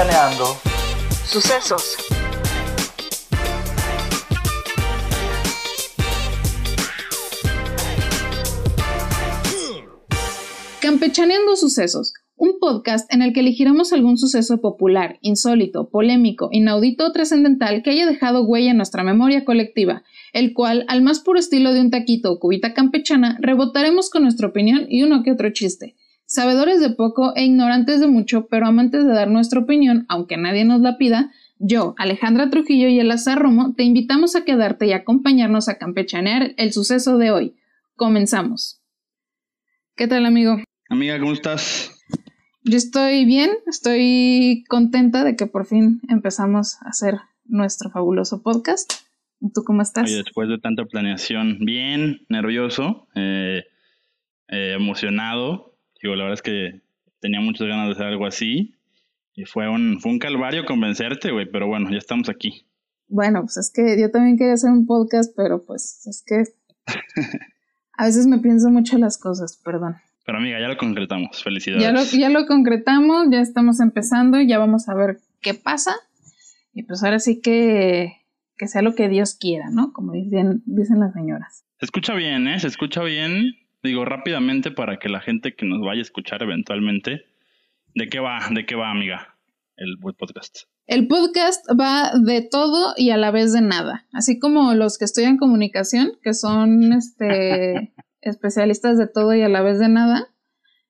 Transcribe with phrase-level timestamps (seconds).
[0.00, 0.44] campechaneando.
[1.26, 1.96] Sucesos.
[10.80, 17.12] Campechaneando Sucesos, un podcast en el que elegiremos algún suceso popular, insólito, polémico, inaudito o
[17.12, 21.74] trascendental que haya dejado huella en nuestra memoria colectiva, el cual, al más puro estilo
[21.74, 25.94] de un taquito o cubita campechana, rebotaremos con nuestra opinión y uno que otro chiste.
[26.32, 30.64] Sabedores de poco e ignorantes de mucho, pero amantes de dar nuestra opinión, aunque nadie
[30.64, 35.68] nos la pida, yo, Alejandra Trujillo y Elazar Romo, te invitamos a quedarte y acompañarnos
[35.68, 37.56] a campechanear el suceso de hoy.
[37.96, 38.80] Comenzamos.
[39.96, 40.58] ¿Qué tal, amigo?
[40.88, 42.00] Amiga, ¿cómo estás?
[42.62, 48.92] Yo estoy bien, estoy contenta de que por fin empezamos a hacer nuestro fabuloso podcast.
[49.52, 50.04] ¿Tú cómo estás?
[50.04, 53.64] Oye, después de tanta planeación, bien, nervioso, eh,
[54.46, 55.69] eh, emocionado.
[56.02, 56.80] Digo, la verdad es que
[57.20, 58.74] tenía muchas ganas de hacer algo así.
[59.34, 62.66] Y fue un, fue un calvario convencerte, güey, pero bueno, ya estamos aquí.
[63.08, 66.44] Bueno, pues es que yo también quería hacer un podcast, pero pues es que
[67.92, 69.96] a veces me pienso mucho las cosas, perdón.
[70.24, 71.42] Pero amiga, ya lo concretamos.
[71.42, 71.82] Felicidades.
[71.82, 75.92] Ya lo, ya lo concretamos, ya estamos empezando, ya vamos a ver qué pasa.
[76.72, 78.12] Y pues ahora sí que,
[78.56, 79.92] que sea lo que Dios quiera, ¿no?
[79.92, 81.64] Como dicen, dicen las señoras.
[81.78, 82.60] Se escucha bien, ¿eh?
[82.60, 83.54] Se escucha bien.
[83.82, 87.24] Digo, rápidamente para que la gente que nos vaya a escuchar eventualmente.
[87.94, 88.40] ¿De qué va?
[88.50, 89.36] ¿De qué va, amiga?
[89.76, 90.64] El podcast.
[90.86, 94.06] El podcast va de todo y a la vez de nada.
[94.12, 99.62] Así como los que estudian comunicación, que son este especialistas de todo y a la
[99.62, 100.28] vez de nada.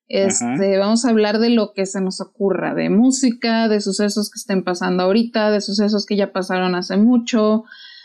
[0.09, 4.39] Este, vamos a hablar de lo que se nos ocurra, de música, de sucesos que
[4.39, 7.63] estén pasando ahorita, de sucesos que ya pasaron hace mucho,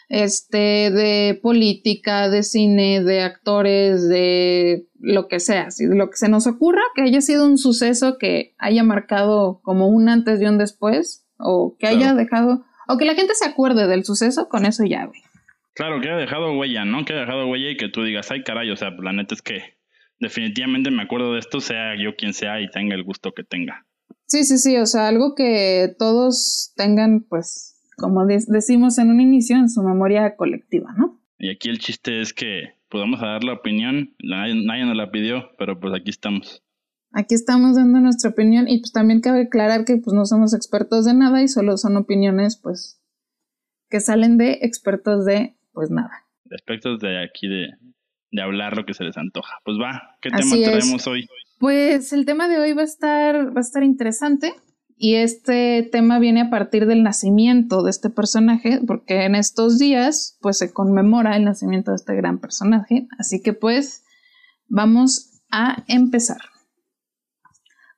[0.09, 6.29] este, de política, de cine, de actores, de lo que sea, de lo que se
[6.29, 10.57] nos ocurra, que haya sido un suceso que haya marcado como un antes y un
[10.57, 14.83] después, o que haya dejado, o que la gente se acuerde del suceso, con eso
[14.83, 15.21] ya, güey.
[15.73, 17.03] Claro, que haya dejado huella, ¿no?
[17.03, 19.41] Que haya dejado huella y que tú digas, ay caray, o sea, la neta es
[19.41, 19.75] que
[20.19, 23.85] definitivamente me acuerdo de esto, sea yo quien sea y tenga el gusto que tenga.
[24.27, 29.57] Sí, sí, sí, o sea, algo que todos tengan, pues, como decimos en un inicio,
[29.57, 31.19] en su memoria colectiva, ¿no?
[31.37, 35.51] Y aquí el chiste es que podamos dar la opinión, nadie, nadie nos la pidió,
[35.57, 36.63] pero pues aquí estamos.
[37.11, 41.05] Aquí estamos dando nuestra opinión y pues también cabe aclarar que pues no somos expertos
[41.05, 43.01] de nada y solo son opiniones pues
[43.89, 46.25] que salen de expertos de pues nada.
[46.51, 47.69] Aspectos de aquí de,
[48.31, 49.59] de hablar lo que se les antoja.
[49.63, 51.27] Pues va, ¿qué tema tenemos hoy?
[51.57, 54.53] Pues el tema de hoy va a estar, va a estar interesante.
[54.97, 60.37] Y este tema viene a partir del nacimiento de este personaje, porque en estos días,
[60.41, 63.07] pues se conmemora el nacimiento de este gran personaje.
[63.19, 64.03] Así que pues
[64.67, 66.37] vamos a empezar.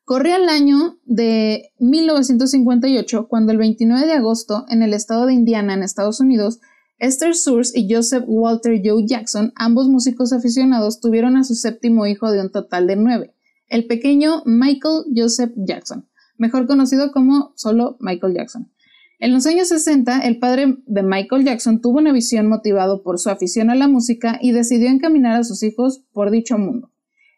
[0.03, 5.73] Corría el año de 1958, cuando el 29 de agosto, en el estado de Indiana,
[5.73, 6.59] en Estados Unidos,
[6.97, 12.31] Esther Source y Joseph Walter Joe Jackson, ambos músicos aficionados, tuvieron a su séptimo hijo
[12.31, 13.35] de un total de nueve,
[13.67, 16.06] el pequeño Michael Joseph Jackson,
[16.37, 18.71] mejor conocido como solo Michael Jackson.
[19.19, 23.31] En los años 60, el padre de Michael Jackson tuvo una visión motivado por su
[23.31, 26.91] afición a la música y decidió encaminar a sus hijos por dicho mundo.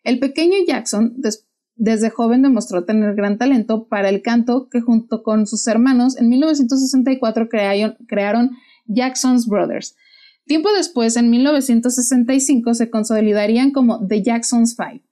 [0.03, 1.15] El pequeño Jackson
[1.75, 6.27] desde joven demostró tener gran talento para el canto que junto con sus hermanos en
[6.27, 8.51] 1964 crearon, crearon
[8.85, 9.95] Jackson's Brothers.
[10.45, 15.03] Tiempo después, en 1965, se consolidarían como The Jacksons Five,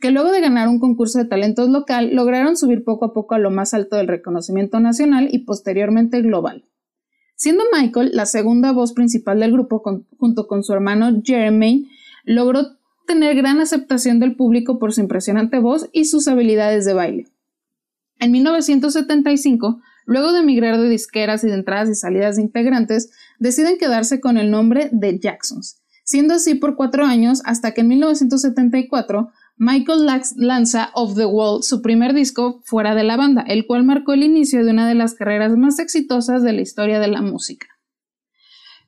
[0.00, 3.38] que luego de ganar un concurso de talentos local, lograron subir poco a poco a
[3.38, 6.64] lo más alto del reconocimiento nacional y posteriormente global.
[7.36, 9.82] Siendo Michael la segunda voz principal del grupo
[10.18, 11.88] junto con su hermano Jeremy,
[12.24, 12.76] logró
[13.06, 17.26] tener gran aceptación del público por su impresionante voz y sus habilidades de baile.
[18.20, 23.76] En 1975 Luego de emigrar de disqueras y de entradas y salidas de integrantes, deciden
[23.76, 29.30] quedarse con el nombre de Jacksons, siendo así por cuatro años hasta que en 1974
[29.58, 34.12] Michael lanza Of the Wall, su primer disco fuera de la banda, el cual marcó
[34.12, 37.66] el inicio de una de las carreras más exitosas de la historia de la música.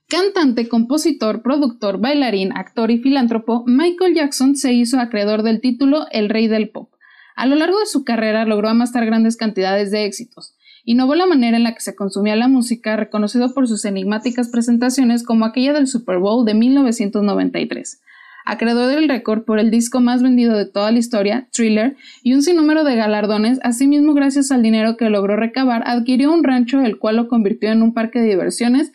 [0.09, 6.29] Cantante, compositor, productor, bailarín, actor y filántropo, Michael Jackson se hizo acreedor del título El
[6.29, 6.93] Rey del Pop.
[7.37, 11.57] A lo largo de su carrera logró amasar grandes cantidades de éxitos, Innovó la manera
[11.57, 15.87] en la que se consumía la música, reconocido por sus enigmáticas presentaciones como aquella del
[15.87, 18.01] Super Bowl de 1993.
[18.45, 22.43] Acreedor del récord por el disco más vendido de toda la historia, Thriller, y un
[22.43, 27.17] sinnúmero de galardones, asimismo gracias al dinero que logró recabar, adquirió un rancho el cual
[27.17, 28.93] lo convirtió en un parque de diversiones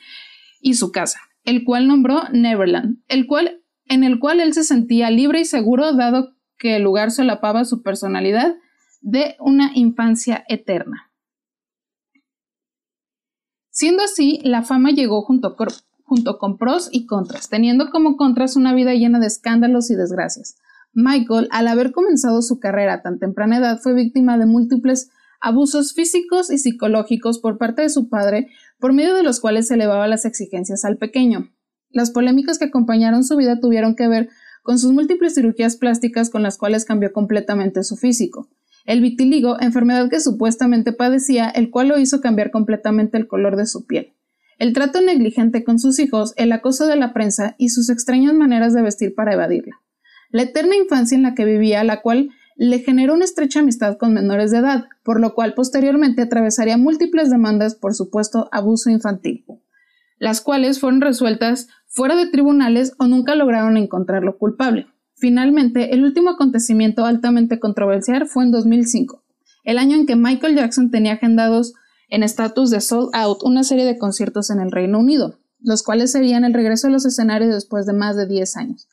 [0.62, 5.10] y su casa, el cual nombró Neverland, el cual, en el cual él se sentía
[5.12, 8.56] libre y seguro dado que el lugar solapaba su personalidad
[9.02, 11.12] de una infancia eterna.
[13.70, 15.56] Siendo así, la fama llegó junto
[16.06, 20.56] junto con pros y contras, teniendo como contras una vida llena de escándalos y desgracias.
[20.94, 25.10] Michael, al haber comenzado su carrera a tan temprana edad, fue víctima de múltiples
[25.42, 28.48] abusos físicos y psicológicos por parte de su padre,
[28.80, 31.52] por medio de los cuales se elevaba las exigencias al pequeño.
[31.90, 34.30] Las polémicas que acompañaron su vida tuvieron que ver
[34.64, 38.50] con sus múltiples cirugías plásticas con las cuales cambió completamente su físico.
[38.86, 43.66] El vitiligo, enfermedad que supuestamente padecía, el cual lo hizo cambiar completamente el color de
[43.66, 44.14] su piel.
[44.58, 48.74] El trato negligente con sus hijos, el acoso de la prensa y sus extrañas maneras
[48.74, 49.82] de vestir para evadirla
[50.36, 54.14] la eterna infancia en la que vivía, la cual le generó una estrecha amistad con
[54.14, 59.46] menores de edad, por lo cual posteriormente atravesaría múltiples demandas por supuesto abuso infantil,
[60.20, 64.88] las cuales fueron resueltas fuera de tribunales o nunca lograron encontrarlo culpable.
[65.16, 69.24] Finalmente, el último acontecimiento altamente controversial fue en 2005,
[69.64, 71.76] el año en que Michael Jackson tenía agendados
[72.10, 76.12] en estatus de sold out una serie de conciertos en el Reino Unido, los cuales
[76.12, 78.88] serían el regreso a los escenarios después de más de 10 años.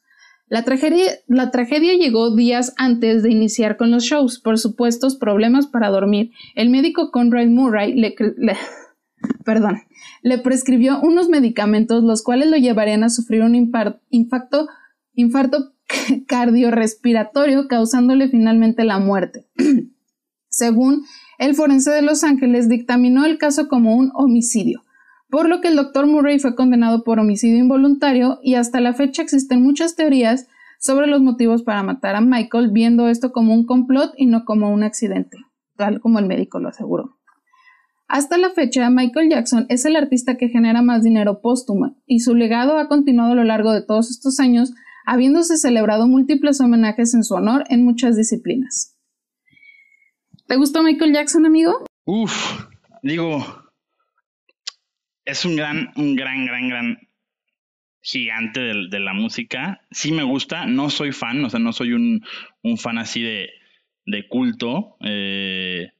[0.52, 5.66] La tragedia, la tragedia llegó días antes de iniciar con los shows por supuestos problemas
[5.66, 6.32] para dormir.
[6.54, 8.14] El médico Conrad Murray le,
[9.46, 9.78] perdón,
[10.22, 14.68] le prescribió unos medicamentos los cuales lo llevarían a sufrir un infarto,
[15.14, 15.72] infarto
[16.26, 19.46] cardiorrespiratorio causándole finalmente la muerte.
[20.48, 21.04] Según
[21.42, 24.82] el forense de Los Ángeles, dictaminó el caso como un homicidio
[25.32, 29.22] por lo que el doctor Murray fue condenado por homicidio involuntario y hasta la fecha
[29.22, 30.46] existen muchas teorías
[30.78, 34.70] sobre los motivos para matar a Michael, viendo esto como un complot y no como
[34.70, 35.38] un accidente,
[35.78, 37.16] tal como el médico lo aseguró.
[38.08, 42.34] Hasta la fecha, Michael Jackson es el artista que genera más dinero póstumo y su
[42.34, 44.74] legado ha continuado a lo largo de todos estos años,
[45.06, 48.91] habiéndose celebrado múltiples homenajes en su honor en muchas disciplinas.
[50.46, 51.84] ¿Te gustó Michael Jackson, amigo?
[52.04, 52.66] Uf,
[53.02, 53.62] digo,
[55.24, 57.08] es un gran, un gran, gran, gran
[58.00, 59.80] gigante de, la música.
[59.90, 62.24] Sí me gusta, no soy fan, o sea, no soy un,
[62.76, 65.92] fan así de, culto, eh,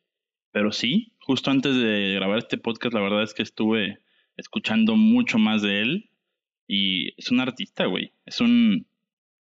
[0.51, 4.01] pero sí, justo antes de grabar este podcast, la verdad es que estuve
[4.37, 6.11] escuchando mucho más de él
[6.67, 8.87] y es un artista, güey, es un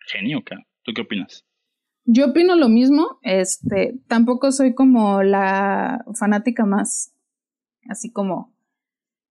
[0.06, 0.64] genio, acá.
[0.84, 1.44] ¿Tú qué opinas?
[2.04, 7.14] Yo opino lo mismo, este, tampoco soy como la fanática más,
[7.88, 8.52] así como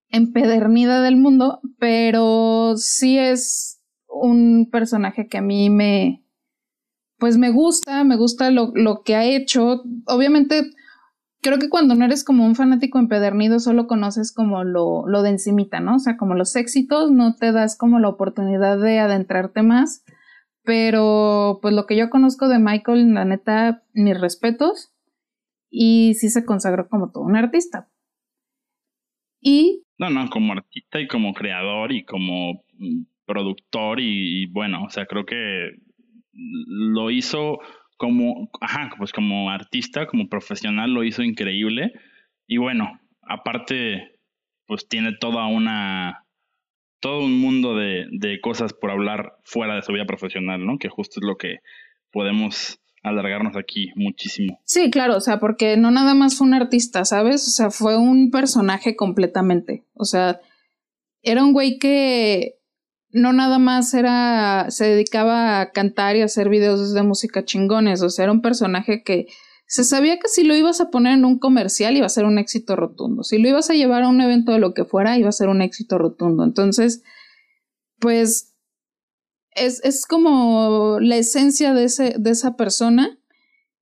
[0.08, 6.24] empedernida del mundo, pero sí es un personaje que a mí me,
[7.18, 9.82] pues me gusta, me gusta lo, lo que ha hecho.
[10.06, 10.70] Obviamente,
[11.42, 15.30] creo que cuando no eres como un fanático empedernido, solo conoces como lo, lo de
[15.30, 15.96] encimita, ¿no?
[15.96, 20.04] O sea, como los éxitos, no te das como la oportunidad de adentrarte más.
[20.64, 24.92] Pero, pues lo que yo conozco de Michael, la neta, mis respetos.
[25.70, 27.88] Y sí se consagró como todo un artista.
[29.40, 34.90] Y no, no, como artista y como creador y como mm, productor y, bueno, o
[34.90, 35.70] sea, creo que
[36.32, 37.58] lo hizo
[37.98, 41.92] como, ajá, pues como artista, como profesional, lo hizo increíble.
[42.48, 44.18] Y bueno, aparte,
[44.66, 46.21] pues tiene toda una,
[47.02, 50.78] todo un mundo de, de cosas por hablar fuera de su vida profesional, ¿no?
[50.78, 51.58] Que justo es lo que
[52.12, 54.60] podemos alargarnos aquí muchísimo.
[54.64, 57.46] Sí, claro, o sea, porque no nada más fue un artista, ¿sabes?
[57.48, 59.84] O sea, fue un personaje completamente.
[59.94, 60.40] O sea,
[61.22, 62.58] era un güey que
[63.10, 68.08] no nada más era, se dedicaba a cantar y hacer videos de música chingones, o
[68.08, 69.26] sea, era un personaje que
[69.66, 72.38] se sabía que si lo ibas a poner en un comercial iba a ser un
[72.38, 75.28] éxito rotundo, si lo ibas a llevar a un evento de lo que fuera iba
[75.28, 76.44] a ser un éxito rotundo.
[76.44, 77.02] Entonces,
[77.98, 78.54] pues
[79.54, 83.18] es, es como la esencia de, ese, de esa persona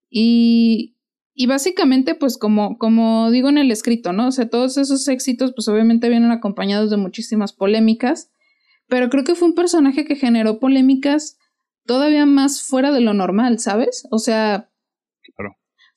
[0.09, 0.97] y,
[1.35, 4.29] y básicamente, pues como, como digo en el escrito, ¿no?
[4.29, 8.31] O sea, todos esos éxitos, pues obviamente vienen acompañados de muchísimas polémicas,
[8.89, 11.39] pero creo que fue un personaje que generó polémicas
[11.87, 14.07] todavía más fuera de lo normal, ¿sabes?
[14.11, 14.70] O sea,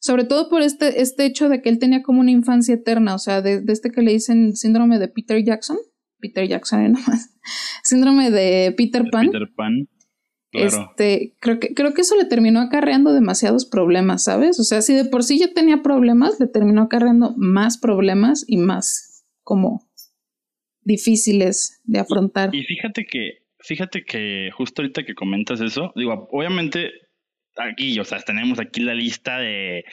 [0.03, 3.19] sobre todo por este, este hecho de que él tenía como una infancia eterna, o
[3.19, 5.77] sea, de, de este que le dicen síndrome de Peter Jackson.
[6.19, 7.33] Peter Jackson nomás.
[7.83, 9.27] Síndrome de Peter Pan.
[9.27, 9.87] Peter Pan.
[10.51, 14.59] Este, creo que, creo que eso le terminó acarreando demasiados problemas, ¿sabes?
[14.59, 18.57] O sea, si de por sí ya tenía problemas, le terminó acarreando más problemas y
[18.57, 19.89] más como
[20.81, 22.53] difíciles de afrontar.
[22.53, 26.91] Y, fíjate que, fíjate que justo ahorita que comentas eso, digo, obviamente
[27.57, 29.85] aquí, o sea, tenemos aquí la lista de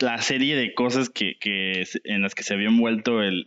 [0.00, 3.46] la serie de cosas que, que en las que se había envuelto el,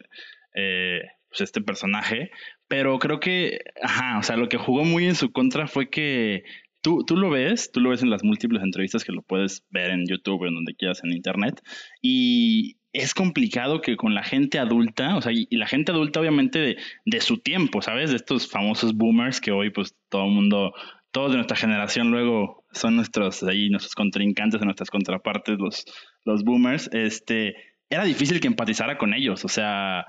[0.55, 2.31] eh, pues este personaje,
[2.67, 6.43] pero creo que, ajá, o sea, lo que jugó muy en su contra fue que
[6.81, 9.91] tú, tú lo ves, tú lo ves en las múltiples entrevistas que lo puedes ver
[9.91, 11.61] en YouTube en donde quieras en Internet,
[12.01, 16.59] y, es complicado que con la gente adulta, o sea, y, la gente adulta obviamente
[16.59, 18.11] de, de, su tiempo, ¿sabes?
[18.11, 20.73] De estos famosos boomers que hoy pues todo el mundo,
[21.11, 25.85] todos de nuestra generación luego son nuestros, ahí nuestros contrincantes, nuestras contrapartes, los,
[26.25, 27.55] los boomers, este,
[27.89, 30.05] era difícil que empatizara con ellos, o sea,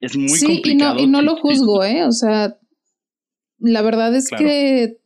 [0.00, 0.98] es muy sí, complicado.
[0.98, 2.04] Sí, y no, y no lo juzgo, ¿eh?
[2.04, 2.58] O sea,
[3.58, 4.98] la verdad es que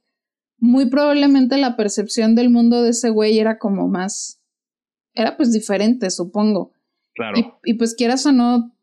[0.59, 4.40] muy probablemente la percepción del mundo de ese güey era como más,
[5.14, 6.73] era pues diferente, supongo.
[7.14, 7.59] Claro.
[7.64, 8.75] Y, pues quieras o no,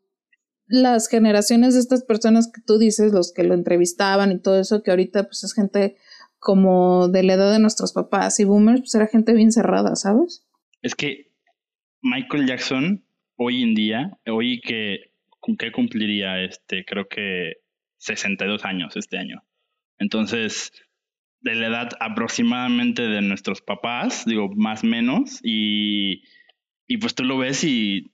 [0.68, 4.84] las generaciones de estas personas que tú dices, los que lo entrevistaban y todo eso,
[4.84, 5.98] que ahorita pues es gente
[6.40, 10.48] como de la edad de nuestros papás y boomers, pues era gente bien cerrada, ¿sabes?
[10.82, 11.32] Es que
[12.02, 13.04] Michael Jackson
[13.36, 15.14] hoy en día, hoy que,
[15.58, 16.84] ¿qué cumpliría este?
[16.86, 17.58] Creo que
[17.98, 19.44] 62 años este año.
[19.98, 20.72] Entonces,
[21.42, 26.24] de la edad aproximadamente de nuestros papás, digo, más o menos, y,
[26.88, 28.12] y pues tú lo ves y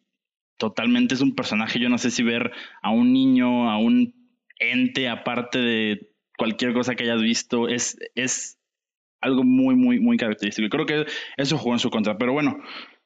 [0.58, 2.52] totalmente es un personaje, yo no sé si ver
[2.82, 4.14] a un niño, a un
[4.60, 8.58] ente aparte de cualquier cosa que hayas visto, es, es
[9.22, 10.68] algo muy, muy, muy característico.
[10.68, 12.58] Y creo que eso jugó en su contra, pero bueno,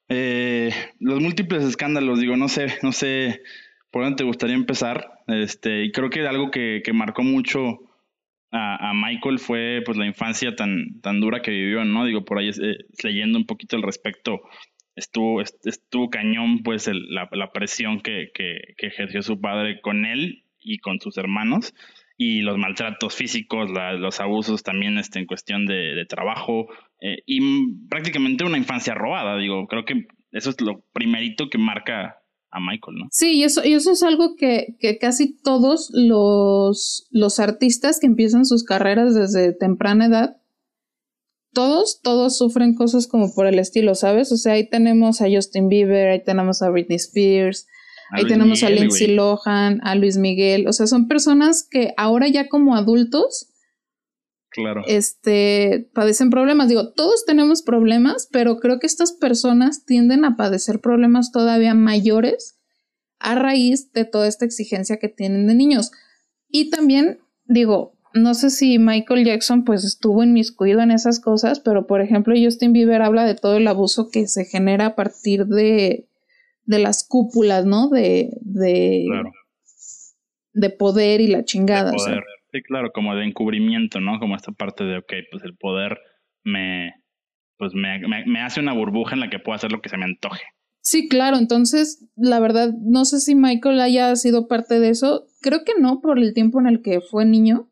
[0.10, 3.42] eh, los múltiples escándalos, digo, no sé, no sé
[3.92, 7.80] por dónde te gustaría empezar, este, y creo que algo que, que marcó mucho
[8.52, 12.06] a, Michael fue pues la infancia tan, tan dura que vivió, ¿no?
[12.06, 14.42] Digo, por ahí eh, leyendo un poquito al respecto,
[14.96, 20.80] estuvo, estuvo cañón pues la, la, presión que, que, ejerció su padre con él y
[20.80, 21.74] con sus hermanos
[22.22, 26.68] y los maltratos físicos, los abusos también este, en cuestión de, trabajo
[27.00, 32.18] eh, y prácticamente una infancia robada, digo, creo que eso es lo primerito que marca
[32.52, 33.06] a Michael, ¿no?
[33.10, 38.08] Sí, y eso, y eso es algo que, que casi todos los, los artistas que
[38.08, 40.36] empiezan sus carreras desde temprana edad,
[41.54, 44.34] todos, todos sufren cosas como por el estilo, ¿sabes?
[44.34, 47.66] O sea, ahí tenemos a Justin Bieber, ahí tenemos a Britney Spears,
[48.12, 52.48] ahí tenemos a Lindsay Lohan, a Luis Miguel, o sea, son personas que ahora ya
[52.48, 53.50] como adultos
[54.52, 54.82] Claro.
[54.88, 56.70] Este, padecen problemas.
[56.70, 62.58] Digo, todos tenemos problemas, pero creo que estas personas tienden a padecer problemas todavía mayores
[63.20, 65.92] a raíz de toda esta exigencia que tienen de niños.
[66.48, 71.86] Y también, digo, no sé si Michael Jackson pues estuvo inmiscuido en esas cosas, pero
[71.86, 76.09] por ejemplo Justin Bieber habla de todo el abuso que se genera a partir de,
[76.70, 77.90] de las cúpulas, ¿no?
[77.90, 79.08] De, de,
[80.54, 81.92] de poder y la chingada.
[82.52, 84.20] Sí, claro, como de encubrimiento, ¿no?
[84.20, 85.98] Como esta parte de, ok, pues el poder
[86.44, 86.94] me,
[87.58, 90.06] pues me, me, hace una burbuja en la que puedo hacer lo que se me
[90.06, 90.44] antoje.
[90.82, 95.26] Sí, claro, entonces, la verdad, no sé si Michael haya sido parte de eso.
[95.42, 97.72] Creo que no, por el tiempo en el que fue niño,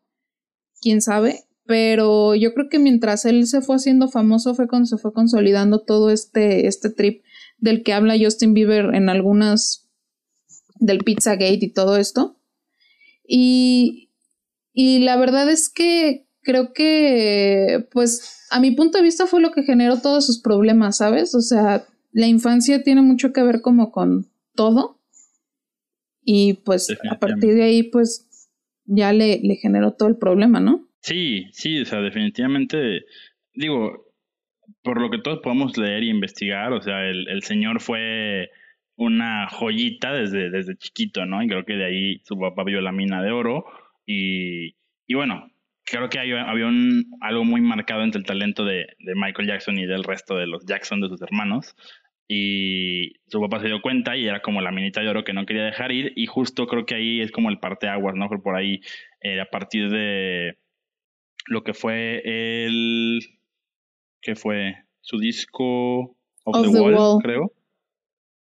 [0.80, 4.98] quién sabe, pero yo creo que mientras él se fue haciendo famoso fue cuando se
[4.98, 7.22] fue consolidando todo este, este trip
[7.58, 9.88] del que habla Justin Bieber en algunas
[10.76, 12.36] del Pizzagate y todo esto.
[13.26, 14.10] Y,
[14.72, 19.52] y la verdad es que creo que, pues, a mi punto de vista fue lo
[19.52, 21.34] que generó todos sus problemas, ¿sabes?
[21.34, 24.98] O sea, la infancia tiene mucho que ver como con todo.
[26.24, 28.28] Y pues a partir de ahí, pues,
[28.84, 30.88] ya le, le generó todo el problema, ¿no?
[31.00, 33.04] Sí, sí, o sea, definitivamente,
[33.54, 34.07] digo,
[34.82, 38.50] por lo que todos podemos leer y investigar, o sea, el, el señor fue
[38.96, 41.42] una joyita desde, desde chiquito, ¿no?
[41.42, 43.64] Y creo que de ahí su papá vio la mina de oro
[44.04, 44.74] y,
[45.06, 45.50] y bueno,
[45.84, 46.68] creo que había, había
[47.20, 50.66] algo muy marcado entre el talento de, de, Michael Jackson y del resto de los
[50.66, 51.76] Jackson, de sus hermanos.
[52.26, 55.46] Y su papá se dio cuenta y era como la minita de oro que no
[55.46, 56.12] quería dejar ir.
[56.14, 58.28] Y justo creo que ahí es como el parteaguas, ¿no?
[58.28, 58.80] Por ahí,
[59.22, 60.58] eh, a partir de
[61.46, 63.20] lo que fue el.
[64.20, 64.76] Que fue?
[65.00, 67.52] Su disco Of, the, Wall, creo.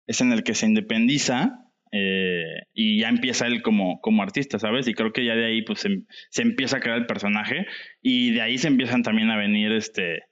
[0.08, 4.88] Es en el que se independiza eh, y ya empieza él como, como artista, ¿sabes?
[4.88, 7.66] Y creo que ya de ahí pues se, empieza a crear el personaje
[8.02, 10.24] y de ahí se empiezan también a venir este,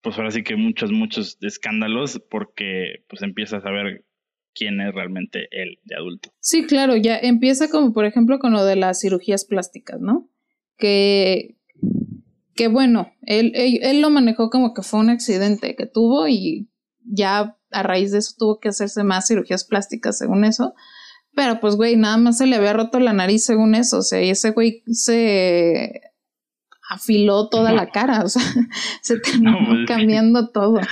[0.00, 4.04] pues ahora sí que muchos, muchos escándalos porque pues empiezas a ver
[4.54, 6.32] quién es realmente él de adulto.
[6.40, 10.30] Sí, claro, ya empieza como por ejemplo con lo de las cirugías plásticas, ¿no?
[10.78, 11.56] Que,
[12.54, 16.68] que bueno, él, él, él lo manejó como que fue un accidente que tuvo y
[17.04, 20.74] ya a raíz de eso tuvo que hacerse más cirugías plásticas según eso.
[21.34, 23.98] Pero pues, güey, nada más se le había roto la nariz según eso.
[23.98, 26.00] O sea, y ese güey se
[26.88, 28.22] afiló toda la cara.
[28.24, 28.42] O sea,
[29.02, 30.80] se terminó pues, cambiando todo.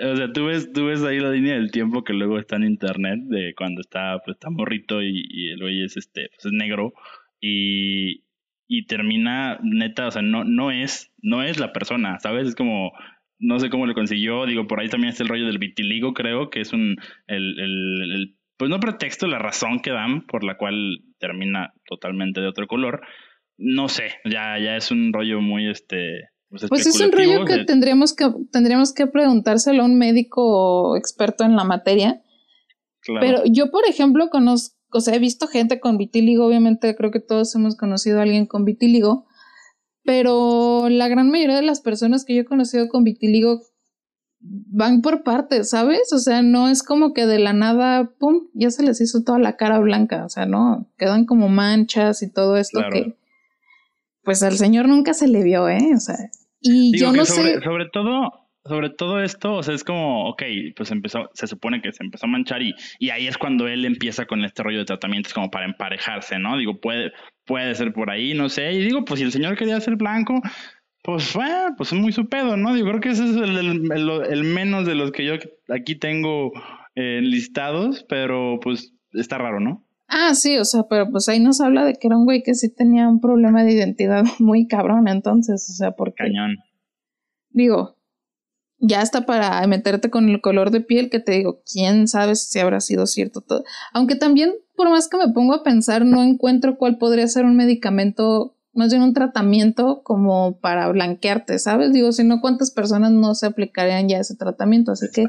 [0.00, 2.64] O sea, tú ves, tú ves ahí la línea del tiempo que luego está en
[2.64, 6.94] internet de cuando está, pues está morrito y, el güey es este, pues es negro.
[7.40, 8.24] Y,
[8.66, 12.48] y termina neta, o sea, no, no es, no es la persona, ¿sabes?
[12.48, 12.92] Es como
[13.38, 16.50] no sé cómo lo consiguió, digo, por ahí también está el rollo del vitiligo, creo,
[16.50, 21.00] que es un, el, el, pues no pretexto, la razón que dan por la cual
[21.18, 23.02] termina totalmente de otro color.
[23.56, 26.30] No sé, ya, ya es un rollo muy este.
[26.48, 31.44] Pues, pues es un rollo que tendríamos que tendríamos que preguntárselo a un médico experto
[31.44, 32.20] en la materia.
[33.20, 37.20] Pero yo, por ejemplo, conozco, o sea, he visto gente con vitíligo, obviamente creo que
[37.20, 39.26] todos hemos conocido a alguien con vitíligo,
[40.04, 43.60] pero la gran mayoría de las personas que yo he conocido con vitíligo
[44.38, 46.12] van por partes, ¿sabes?
[46.12, 49.40] O sea, no es como que de la nada, pum, ya se les hizo toda
[49.40, 53.16] la cara blanca, o sea, no, quedan como manchas y todo esto que,
[54.22, 55.90] pues al señor nunca se le vio, ¿eh?
[55.96, 57.60] O sea, y yo no sé.
[57.62, 60.42] Sobre todo, sobre todo esto, o sea, es como, ok,
[60.74, 63.84] pues empezó, se supone que se empezó a manchar y, y ahí es cuando él
[63.84, 66.56] empieza con este rollo de tratamientos como para emparejarse, ¿no?
[66.56, 67.12] Digo, puede,
[67.44, 70.40] puede ser por ahí, no sé, y digo, pues si el señor quería ser blanco,
[71.02, 72.74] pues fue, pues es muy su pedo, ¿no?
[72.74, 75.34] Yo creo que ese es el, menos de los que yo
[75.68, 76.50] aquí tengo
[76.94, 79.84] eh, listados, pero pues está raro, ¿no?
[80.08, 82.54] Ah, sí, o sea, pero pues ahí nos habla de que era un güey que
[82.54, 86.24] sí tenía un problema de identidad muy cabrón, entonces, o sea, porque...
[86.24, 86.56] Cañón.
[87.50, 87.96] Digo,
[88.86, 92.58] ya hasta para meterte con el color de piel, que te digo, quién sabe si
[92.58, 93.64] habrá sido cierto todo.
[93.92, 97.56] Aunque también, por más que me pongo a pensar, no encuentro cuál podría ser un
[97.56, 101.92] medicamento más bien un tratamiento como para blanquearte, ¿sabes?
[101.92, 104.92] Digo, si no, ¿cuántas personas no se aplicarían ya ese tratamiento?
[104.92, 105.26] Así que,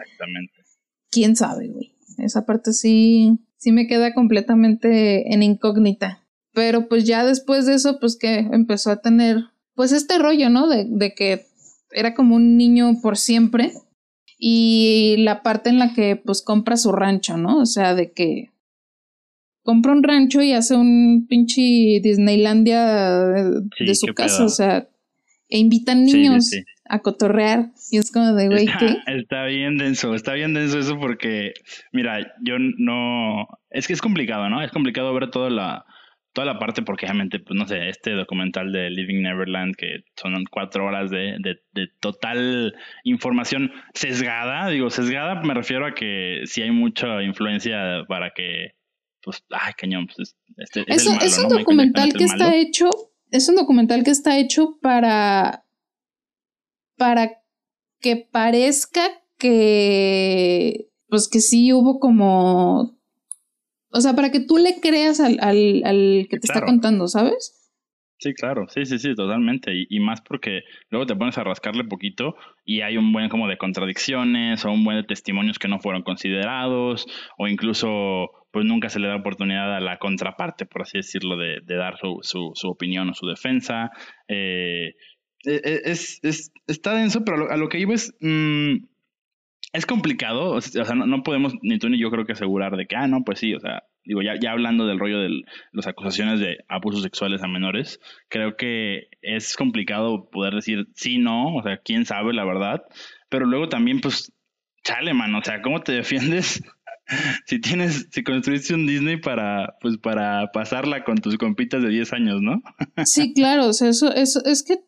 [1.12, 1.94] quién sabe, güey.
[2.18, 6.24] Esa parte sí, sí me queda completamente en incógnita.
[6.54, 9.38] Pero pues ya después de eso, pues que empezó a tener,
[9.76, 10.68] pues este rollo, ¿no?
[10.68, 11.46] De, de que
[11.96, 13.72] era como un niño por siempre.
[14.38, 17.58] Y la parte en la que pues compra su rancho, ¿no?
[17.58, 18.52] O sea, de que
[19.64, 21.62] compra un rancho y hace un pinche
[22.04, 24.90] Disneylandia de, su casa, o sea,
[25.50, 26.52] e invitan niños
[26.88, 27.72] a cotorrear.
[27.90, 28.98] Y es como de, güey, ¿qué?
[29.08, 31.54] Está bien denso, está bien denso eso porque,
[31.94, 33.48] mira, yo no.
[33.70, 34.62] Es que es complicado, ¿no?
[34.62, 35.86] Es complicado ver toda la,
[36.36, 40.44] toda la parte porque obviamente, pues no sé, este documental de Living Neverland, que son
[40.52, 46.62] cuatro horas de, de, de, total información sesgada, digo, sesgada me refiero a que sí
[46.62, 48.76] hay mucha influencia para que
[49.26, 52.90] pues, ay, cañón, pues este, es, es un documental que está hecho,
[53.32, 55.66] es un documental que está hecho para,
[56.96, 57.42] para
[58.00, 59.02] que parezca
[59.40, 63.00] que, pues que sí hubo como,
[63.96, 67.62] o sea, para que tú le creas al, al, al que te está contando, ¿sabes?
[68.18, 69.74] Sí, claro, sí, sí, sí, totalmente.
[69.74, 73.48] Y, y, más porque luego te pones a rascarle poquito y hay un buen como
[73.48, 77.06] de contradicciones o un buen de testimonios que no fueron considerados
[77.38, 81.60] o incluso pues nunca se le da oportunidad a la contraparte, por así decirlo, de,
[81.64, 83.92] de dar su, su, su, opinión o su defensa.
[84.30, 84.94] Eh,
[85.46, 88.14] e, e, es, es, está denso, pero a lo, que iba es...
[88.22, 88.78] Mm,
[89.76, 92.96] es complicado, o sea, no, podemos ni tú ni yo creo que asegurar de que,
[92.96, 96.40] ah, no, pues sí, o sea, digo, ya, ya hablando del rollo de las acusaciones
[96.40, 101.78] de abusos sexuales a menores, creo que es complicado poder decir sí, no, o sea,
[101.84, 102.84] quién sabe la verdad,
[103.30, 104.32] pero luego también, pues,
[104.84, 106.64] chale, man, o sea, ¿cómo te defiendes
[107.46, 112.14] si tienes, si construiste un Disney para, pues, para pasarla con tus compitas de 10
[112.14, 112.62] años, ¿no?
[113.06, 114.80] sí, claro, o sea, eso, eso, es que,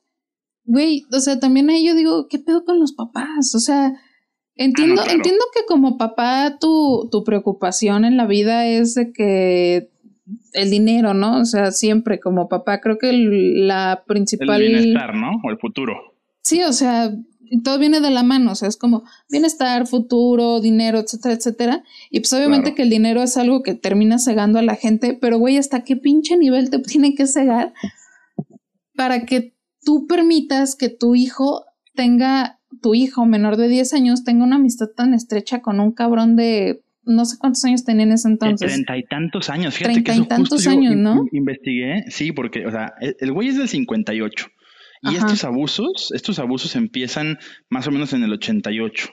[0.64, 3.54] güey, o sea, también ahí yo digo, ¿qué pedo con los papás?
[3.56, 3.94] O sea,
[4.58, 9.90] Entiendo, ah, entiendo que como papá tu, tu preocupación en la vida es de que
[10.54, 11.40] el dinero, ¿no?
[11.42, 14.62] O sea, siempre como papá creo que la principal...
[14.62, 15.40] El bienestar, ¿no?
[15.44, 16.16] O el futuro.
[16.42, 17.14] Sí, o sea,
[17.64, 21.84] todo viene de la mano, o sea, es como bienestar, futuro, dinero, etcétera, etcétera.
[22.10, 25.38] Y pues obviamente que el dinero es algo que termina cegando a la gente, pero
[25.38, 27.74] güey, ¿hasta qué pinche nivel te tiene que cegar
[28.96, 34.44] para que tú permitas que tu hijo tenga tu hijo menor de 10 años tenga
[34.44, 38.28] una amistad tan estrecha con un cabrón de no sé cuántos años tenía en ese
[38.28, 38.72] entonces.
[38.72, 41.26] Treinta y tantos años, fíjate Treinta y tantos años, ¿no?
[41.32, 44.48] Investigué, sí, porque, o sea, el güey es del 58.
[45.04, 47.38] Y estos abusos, estos abusos empiezan
[47.70, 49.10] más o menos en el 88.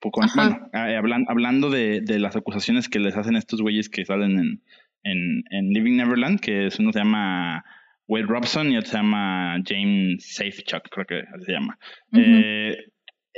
[0.00, 0.96] Poco, bueno, eh,
[1.28, 4.62] hablando de, de, las acusaciones que les hacen estos güeyes que salen en,
[5.02, 7.64] en, en Living Neverland, que uno se llama
[8.06, 11.78] Wade Robson y otro se llama James Safechuck, creo que se llama.
[12.12, 12.76] eh,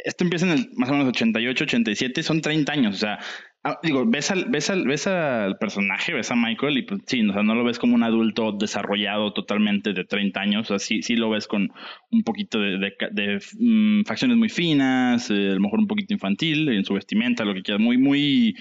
[0.04, 3.18] esto empieza en el más o menos 88, 87, son 30 años, o sea,
[3.64, 7.26] ah, digo, ves al, ves, al, ves al personaje, ves a Michael y pues sí,
[7.26, 10.78] o sea, no lo ves como un adulto desarrollado totalmente de 30 años, o sea,
[10.78, 11.70] sí, sí lo ves con
[12.10, 16.68] un poquito de, de, mm, facciones muy finas, eh, a lo mejor un poquito infantil
[16.68, 18.54] en su vestimenta, lo que quieras, muy, muy,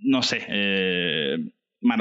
[0.00, 1.38] no sé, eh,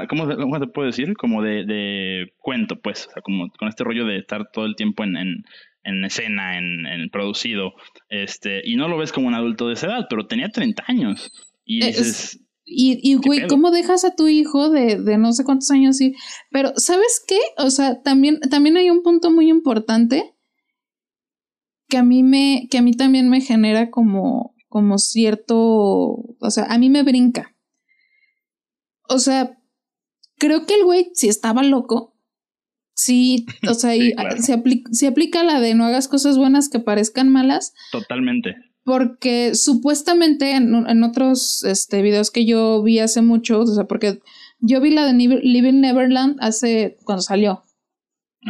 [0.10, 1.16] ¿cómo, ¿cómo, se puede decir?
[1.16, 4.76] Como de, de, cuento, pues, o sea, como con este rollo de estar todo el
[4.76, 5.44] tiempo en
[5.84, 7.74] en escena, en, producido,
[8.10, 11.32] este, y no lo ves como un adulto de esa edad, pero tenía 30 años.
[11.66, 11.82] Y
[12.74, 16.00] Y, y güey, ¿cómo dejas a tu hijo de, de no sé cuántos años?
[16.00, 16.14] Y,
[16.52, 17.40] pero, ¿sabes qué?
[17.58, 20.36] O sea, también, también hay un punto muy importante
[21.90, 26.64] que a mí me, que a mí también me genera como, como cierto, o sea,
[26.70, 27.54] a mí me brinca.
[29.10, 29.58] O sea,
[30.38, 32.11] creo que el güey, si estaba loco,
[33.04, 33.92] sí, o sea,
[34.40, 37.74] se, aplica, se aplica la de no hagas cosas buenas que parezcan malas.
[37.92, 44.20] Totalmente porque supuestamente en, otros este, videos que yo vi hace mucho, o sea, porque
[44.60, 47.64] yo vi la de Living Neverland hace cuando salió.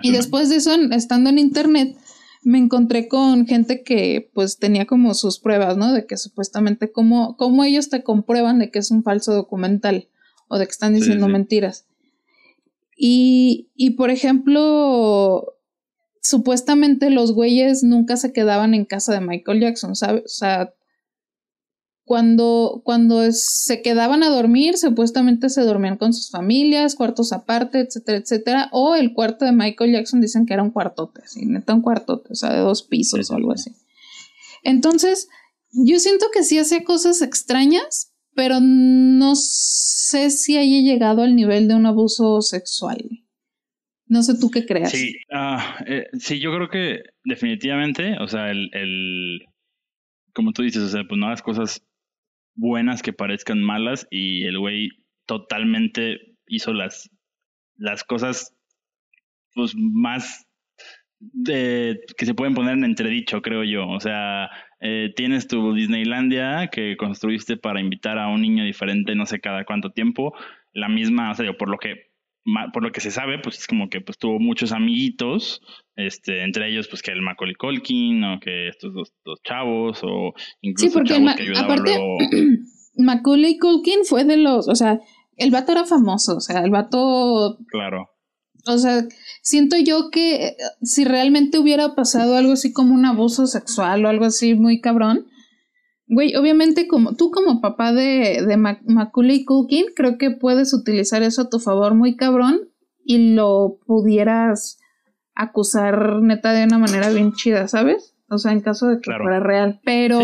[0.01, 1.97] Y después de eso, estando en internet,
[2.43, 5.91] me encontré con gente que pues tenía como sus pruebas, ¿no?
[5.91, 10.07] De que supuestamente cómo, cómo ellos te comprueban de que es un falso documental
[10.47, 11.87] o de que están diciendo mentiras.
[13.03, 15.55] Y, y por ejemplo,
[16.21, 20.23] supuestamente los güeyes nunca se quedaban en casa de Michael Jackson, ¿sabes?
[20.25, 20.71] O sea,
[22.05, 28.19] cuando, cuando se quedaban a dormir, supuestamente se dormían con sus familias, cuartos aparte, etcétera,
[28.19, 28.69] etcétera.
[28.71, 32.33] O el cuarto de Michael Jackson dicen que era un cuartote, así, neta un cuartote,
[32.33, 33.71] o sea, de dos pisos o algo así.
[34.61, 35.27] Entonces,
[35.71, 41.67] yo siento que sí hacía cosas extrañas, pero no sé si haya llegado al nivel
[41.67, 42.97] de un abuso sexual.
[44.07, 44.91] No sé tú qué creas.
[44.91, 49.45] Sí, ah, eh, sí, yo creo que definitivamente, o sea, el, el,
[50.33, 51.85] como tú dices, o sea, pues no hagas cosas
[52.55, 54.89] buenas que parezcan malas y el güey
[55.25, 57.09] totalmente hizo las,
[57.77, 58.53] las cosas
[59.53, 60.45] pues más
[61.19, 63.87] de, que se pueden poner en entredicho, creo yo.
[63.87, 64.49] O sea,
[64.81, 69.63] eh, tienes tu Disneylandia que construiste para invitar a un niño diferente no sé cada
[69.63, 70.33] cuánto tiempo.
[70.73, 72.11] La misma, o sea, por lo que
[72.73, 75.61] por lo que se sabe, pues es como que pues tuvo muchos amiguitos,
[75.95, 79.13] este, entre ellos pues que el Macaulay Culkin o que estos dos,
[79.43, 81.99] chavos o incluso sí, porque que aparte
[82.97, 84.99] Macaulay Culkin fue de los, o sea,
[85.37, 88.10] el vato era famoso, o sea, el vato Claro.
[88.67, 89.05] O sea,
[89.41, 94.09] siento yo que eh, si realmente hubiera pasado algo así como un abuso sexual o
[94.09, 95.27] algo así muy cabrón,
[96.13, 101.43] Güey, obviamente como tú como papá de, de Macaulay Culkin, creo que puedes utilizar eso
[101.43, 102.59] a tu favor muy cabrón
[103.05, 104.77] y lo pudieras
[105.35, 108.17] acusar neta de una manera bien chida, ¿sabes?
[108.29, 109.79] O sea, en caso de que fuera real.
[109.85, 110.19] Pero...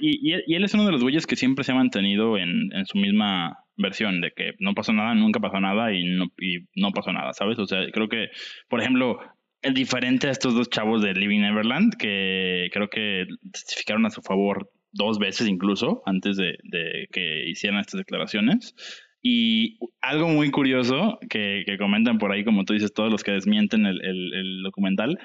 [0.00, 2.86] y, y, él es uno de los güeyes que siempre se ha mantenido en, en,
[2.86, 6.90] su misma versión, de que no pasó nada, nunca pasó nada y no, y no
[6.92, 7.58] pasó nada, ¿sabes?
[7.58, 8.28] O sea, creo que,
[8.68, 9.18] por ejemplo,
[9.62, 14.20] el diferente a estos dos chavos de Living Neverland, que creo que testificaron a su
[14.20, 16.56] favor dos veces incluso antes de,
[17.10, 18.74] que hicieran estas declaraciones.
[19.22, 23.86] Y algo muy curioso que, comentan por ahí, como tú dices, todos los que desmienten
[23.86, 25.18] el, documental,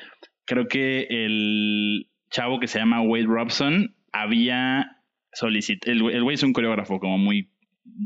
[0.46, 4.98] creo que el chavo que se llama Wade Robson había
[5.34, 7.50] solicitado, el, güey es un coreógrafo como muy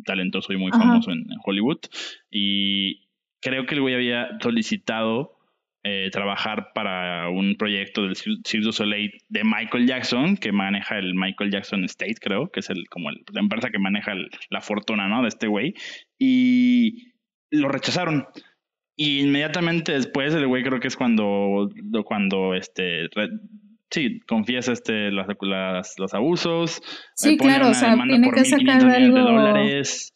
[0.05, 1.79] talentoso y muy famoso en, Hollywood,
[2.29, 3.07] y
[3.41, 5.37] creo que el güey había solicitado
[5.85, 11.13] eh, trabajar para un proyecto del Cirque du Soleil de Michael Jackson, que maneja el
[11.13, 14.13] Michael Jackson State, creo, que es el, como la empresa que maneja
[14.49, 15.21] la fortuna, ¿no?
[15.21, 15.73] De este güey.
[16.17, 17.11] Y
[17.51, 18.27] lo rechazaron.
[18.95, 21.69] Y inmediatamente después, el güey creo que es cuando,
[22.05, 23.09] cuando este,
[23.93, 25.27] sí, confiesa este, los,
[25.97, 26.81] los abusos.
[27.15, 29.15] Sí, claro, o sea, tiene que sacar algo.
[29.15, 30.09] De dólares.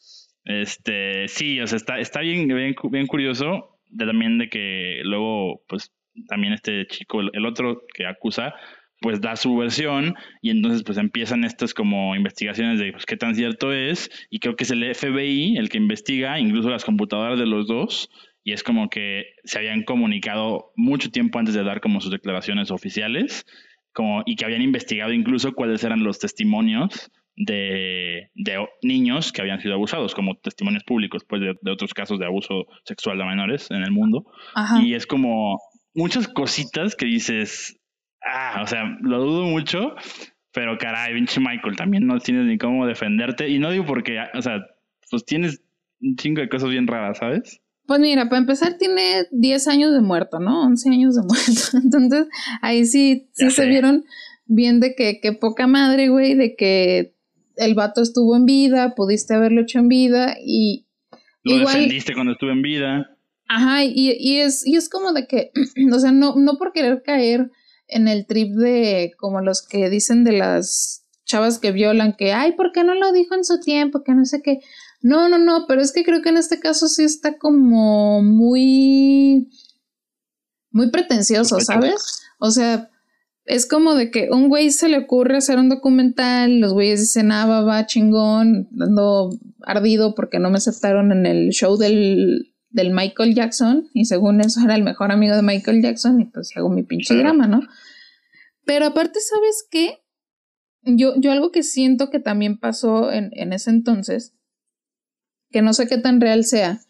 [0.44, 5.62] Este, sí, o sea, está, está bien, bien, bien curioso de, también de que luego,
[5.68, 5.92] pues,
[6.26, 8.54] también este chico, el, otro que acusa,
[9.00, 13.36] pues da su versión y entonces pues empiezan estas como investigaciones de pues, qué tan
[13.36, 17.46] cierto es y creo que es el FBI el que investiga incluso las computadoras de
[17.46, 18.10] los dos
[18.48, 22.70] y es como que se habían comunicado mucho tiempo antes de dar como sus declaraciones
[22.70, 23.44] oficiales
[23.92, 28.30] como y que habían investigado incluso cuáles eran los testimonios de,
[28.80, 33.18] niños que habían sido abusados, como testimonios públicos pues, de, otros casos de abuso sexual
[33.18, 34.24] de menores en el mundo.
[34.82, 35.60] Y es como
[35.94, 37.78] muchas cositas que dices,
[38.24, 39.94] ah, o sea, lo dudo mucho,
[40.52, 43.50] pero caray, pinche Michael, también no tienes ni cómo defenderte.
[43.50, 44.64] Y no digo porque, o sea,
[45.10, 45.62] pues tienes
[46.00, 47.60] un chingo de cosas bien raras, ¿sabes?
[47.88, 50.62] Pues mira, para empezar tiene 10 años de muerto, ¿no?
[50.66, 51.78] 11 años de muerto.
[51.82, 52.26] Entonces,
[52.60, 54.04] ahí sí, sí se vieron
[54.44, 57.14] bien de que, que poca madre, güey, de que
[57.56, 60.86] el vato estuvo en vida, pudiste haberlo hecho en vida y...
[61.44, 63.16] Lo defendiste cuando estuvo en vida.
[63.48, 65.50] Ajá, y, y, es, y es como de que,
[65.90, 67.50] o sea, no, no por querer caer
[67.86, 72.52] en el trip de como los que dicen de las chavas que violan, que, ay,
[72.52, 74.02] ¿por qué no lo dijo en su tiempo?
[74.04, 74.58] Que no sé qué.
[75.00, 79.48] No, no, no, pero es que creo que en este caso sí está como muy,
[80.70, 82.22] muy pretencioso, ¿sabes?
[82.38, 82.90] O sea,
[83.44, 87.32] es como de que un güey se le ocurre hacer un documental, los güeyes dicen,
[87.32, 89.30] ah, va, va, chingón, dando
[89.62, 94.60] ardido porque no me aceptaron en el show del, del Michael Jackson y según eso
[94.62, 97.60] era el mejor amigo de Michael Jackson y pues hago mi pinche drama, ¿no?
[98.64, 100.02] Pero aparte, ¿sabes qué?
[100.82, 104.34] Yo, yo algo que siento que también pasó en, en ese entonces,
[105.50, 106.80] que no sé qué tan real sea,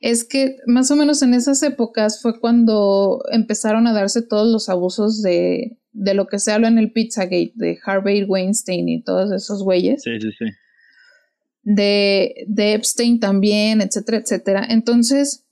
[0.00, 4.68] es que más o menos en esas épocas fue cuando empezaron a darse todos los
[4.68, 9.30] abusos de, de lo que se habla en el Pizzagate, de Harvey Weinstein y todos
[9.30, 10.02] esos güeyes.
[10.02, 10.44] Sí, sí, sí.
[11.62, 14.66] De, de Epstein también, etcétera, etcétera.
[14.68, 15.46] Entonces,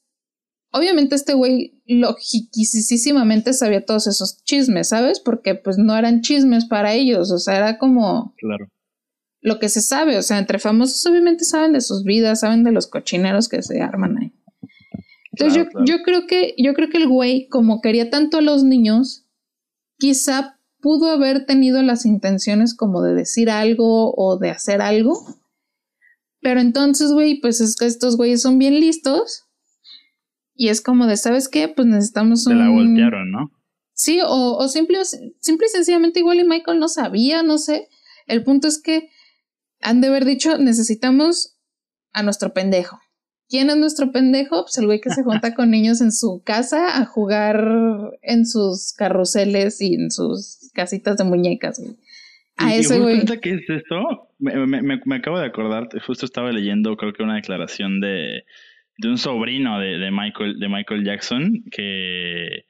[0.72, 5.20] obviamente este güey logiquisísimamente sabía todos esos chismes, ¿sabes?
[5.20, 8.34] Porque pues no eran chismes para ellos, o sea, era como...
[8.38, 8.66] Claro.
[9.42, 12.72] Lo que se sabe, o sea, entre famosos obviamente saben de sus vidas, saben de
[12.72, 14.32] los cochineros que se arman ahí.
[15.32, 18.64] Entonces yo, yo creo que, yo creo que el güey, como quería tanto a los
[18.64, 19.26] niños,
[19.98, 25.18] quizá pudo haber tenido las intenciones como de decir algo o de hacer algo.
[26.40, 29.44] Pero entonces, güey, pues es que estos güeyes son bien listos.
[30.54, 31.68] Y es como de, ¿sabes qué?
[31.68, 32.52] Pues necesitamos un...
[32.52, 33.50] Se la voltearon, ¿no?
[33.92, 37.88] Sí, o, o simple, simple y sencillamente igual y Michael no sabía, no sé.
[38.26, 39.10] El punto es que
[39.80, 41.56] han de haber dicho, necesitamos
[42.12, 42.98] a nuestro pendejo.
[43.48, 44.62] ¿Quién es nuestro pendejo?
[44.62, 47.66] Pues el güey que se junta con niños en su casa a jugar
[48.22, 51.96] en sus carruseles y en sus casitas de muñecas, güey.
[52.56, 53.24] A ese güey.
[53.24, 54.28] qué es esto?
[54.38, 58.44] Me, me, me, acabo de acordar, justo estaba leyendo, creo que una declaración de,
[58.98, 62.66] de un sobrino de, de, Michael, de Michael Jackson que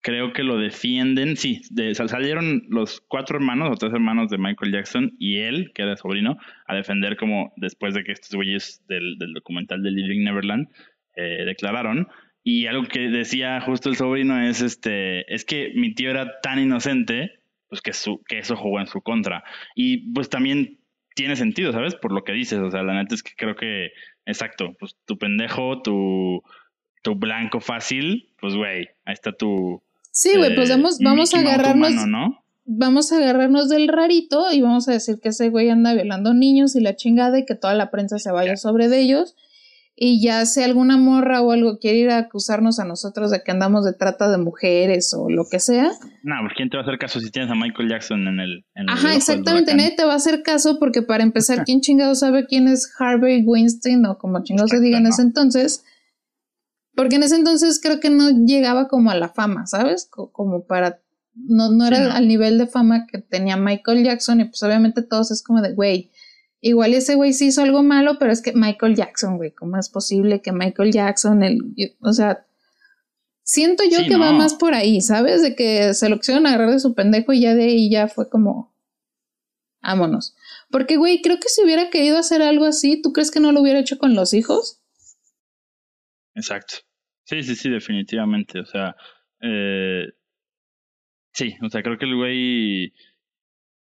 [0.00, 1.36] creo que lo defienden.
[1.36, 1.60] Sí,
[1.92, 6.38] salieron los cuatro hermanos o tres hermanos de Michael Jackson y él, que era sobrino,
[6.66, 10.68] a defender como después de que estos güeyes del, del documental de Living Neverland
[11.16, 12.08] eh, declararon.
[12.44, 16.58] Y algo que decía justo el sobrino es este, es que mi tío era tan
[16.58, 19.44] inocente, pues que, su, que eso jugó en su contra.
[19.74, 20.78] Y pues también
[21.14, 21.94] tiene sentido, ¿sabes?
[21.96, 22.60] Por lo que dices.
[22.60, 23.90] O sea, la neta es que creo que,
[24.24, 26.42] exacto, pues tu pendejo, tu,
[27.02, 31.92] tu blanco fácil, pues güey, ahí está tu, Sí, güey, pues vamos, vamos a agarrarnos.
[32.70, 36.76] Vamos a agarrarnos del rarito y vamos a decir que ese güey anda violando niños
[36.76, 39.34] y la chingada y que toda la prensa se vaya sobre de ellos.
[40.00, 43.50] Y ya si alguna morra o algo quiere ir a acusarnos a nosotros de que
[43.50, 45.90] andamos de trata de mujeres o lo que sea.
[46.22, 48.64] No, pues ¿quién te va a hacer caso si tienes a Michael Jackson en el.
[48.86, 52.68] Ajá, exactamente, nadie te va a hacer caso porque para empezar, ¿quién chingado sabe quién
[52.68, 55.84] es Harvey Weinstein o como chingado se diga en ese entonces?
[56.98, 60.10] Porque en ese entonces creo que no llegaba como a la fama, ¿sabes?
[60.10, 61.00] Como para...
[61.32, 65.30] No, no era al nivel de fama que tenía Michael Jackson y pues obviamente todos
[65.30, 66.10] es como de, güey,
[66.60, 69.88] igual ese güey sí hizo algo malo, pero es que Michael Jackson, güey, ¿cómo es
[69.90, 71.60] posible que Michael Jackson, el,
[72.00, 72.44] o sea,
[73.44, 75.40] siento yo que va más por ahí, ¿sabes?
[75.40, 78.28] De que se lo quisieron agarrar de su pendejo y ya de ahí ya fue
[78.28, 78.74] como,
[79.80, 80.34] vámonos.
[80.68, 83.60] Porque, güey, creo que si hubiera querido hacer algo así, ¿tú crees que no lo
[83.60, 84.82] hubiera hecho con los hijos?
[86.34, 86.87] Exacto.
[87.28, 88.60] Sí, sí, sí, definitivamente.
[88.60, 88.96] O sea,
[89.42, 90.06] eh,
[91.32, 92.92] sí, o sea, creo que el güey,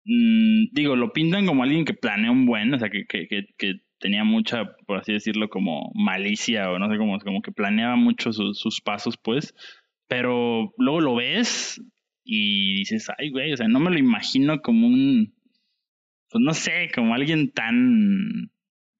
[0.06, 3.74] mm, digo, lo pintan como alguien que planea un buen, o sea, que, que, que,
[4.00, 8.32] tenía mucha, por así decirlo, como malicia o no sé cómo, como que planeaba mucho
[8.34, 9.56] sus pasos, pues,
[10.08, 11.82] pero luego lo ves
[12.24, 15.34] y dices, ay, güey, o sea, no me lo imagino como un,
[16.30, 18.52] pues no sé, como alguien tan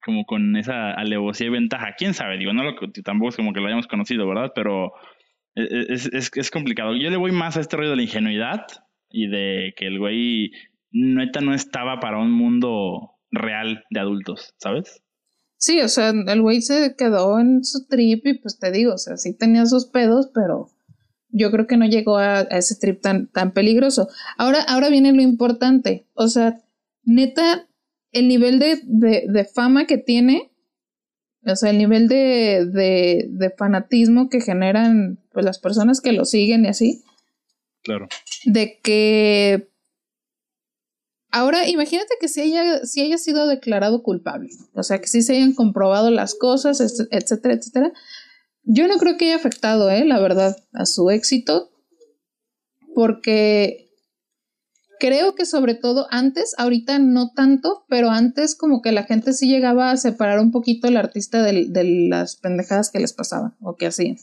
[0.08, 1.92] como con esa alevosía y ventaja.
[1.98, 2.38] ¿Quién sabe?
[2.38, 4.52] Digo, no lo, tampoco es como que lo hayamos conocido, ¿verdad?
[4.54, 4.92] Pero
[5.54, 6.96] e, e, es, es, complicado.
[6.96, 8.64] Yo le voy más a este rollo de la ingenuidad
[9.10, 10.52] y de que el güey
[10.92, 15.02] neta no estaba para un mundo real de adultos, ¿sabes?
[15.58, 18.98] Sí, o sea, el güey se quedó en su trip y pues te digo, o
[18.98, 20.70] sea, sí tenía sus pedos, pero
[21.28, 24.08] yo creo que no llegó a, a ese trip tan, tan peligroso.
[24.38, 26.62] Ahora, ahora viene lo importante, o sea,
[27.04, 27.67] neta,
[28.12, 30.50] el nivel de, de, fama que tiene,
[31.44, 36.24] o sea, el nivel de, de, de, fanatismo que generan pues, las personas que lo
[36.24, 37.04] siguen y así.
[37.82, 38.08] Claro.
[38.44, 39.70] De que.
[41.30, 45.34] Ahora, imagínate que si haya, si haya sido declarado culpable, o sea, que sí se
[45.34, 47.92] hayan comprobado las cosas, etcétera, etcétera.
[48.62, 51.70] Yo no creo que haya afectado, eh, la verdad, a su éxito,
[52.94, 53.87] porque
[54.98, 59.48] creo que sobre todo antes, ahorita no tanto, pero antes como que la gente sí
[59.48, 61.68] llegaba a separar un poquito el artista de,
[62.08, 64.16] las pendejadas que les pasaban o que hacían.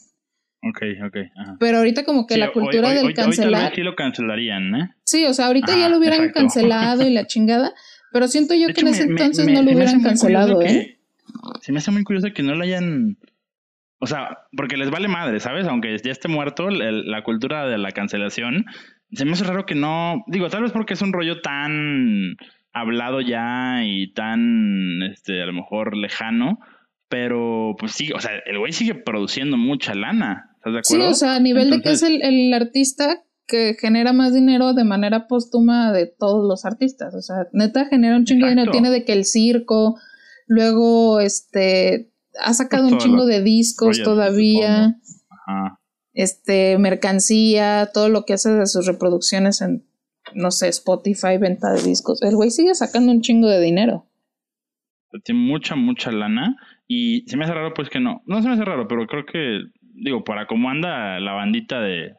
[0.62, 1.16] Ok, ok.
[1.60, 3.74] Pero ahorita como que la cultura del cancelar...
[3.74, 4.94] sí lo cancelarían, ¿eh?
[5.04, 7.72] Sí, o sea, ahorita ya lo hubieran cancelado y la chingada,
[8.12, 10.98] pero siento yo que en ese entonces no lo hubieran cancelado, ¿eh?
[11.60, 13.18] Se me hace muy curioso que no lo hayan...
[13.98, 15.66] O sea, porque les vale madre, ¿sabes?
[15.66, 18.66] Aunque ya esté muerto, la cultura de la cancelación
[19.12, 20.24] se me hace raro que no.
[20.26, 22.36] Digo, tal vez porque es un rollo tan
[22.72, 26.58] hablado ya y tan, este, a lo mejor lejano,
[27.08, 30.50] pero pues sí, o sea, el güey sigue produciendo mucha lana.
[30.56, 31.04] ¿Estás de acuerdo?
[31.04, 34.74] Sí, o sea, a nivel de que es el, el artista que genera más dinero
[34.74, 37.14] de manera póstuma de todos los artistas.
[37.14, 38.72] O sea, neta genera un chingo de dinero.
[38.72, 39.98] Tiene de que el circo,
[40.46, 44.96] luego este ha sacado un chingo de discos todavía.
[45.30, 45.80] Ajá.
[46.16, 49.84] Este, mercancía, todo lo que hace de sus reproducciones en,
[50.34, 52.22] no sé, Spotify, venta de discos.
[52.22, 54.06] El güey sigue sacando un chingo de dinero.
[55.24, 56.56] Tiene mucha, mucha lana.
[56.88, 58.22] Y se me hace raro, pues que no.
[58.24, 59.60] No se me hace raro, pero creo que,
[59.92, 62.14] digo, para cómo anda la bandita de,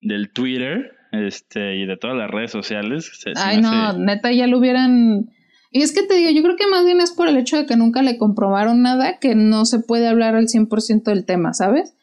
[0.00, 3.10] del Twitter este, y de todas las redes sociales.
[3.36, 5.28] Ay, no, neta, ya lo hubieran.
[5.70, 7.66] Y es que te digo, yo creo que más bien es por el hecho de
[7.66, 11.96] que nunca le comprobaron nada, que no se puede hablar al 100% del tema, ¿sabes?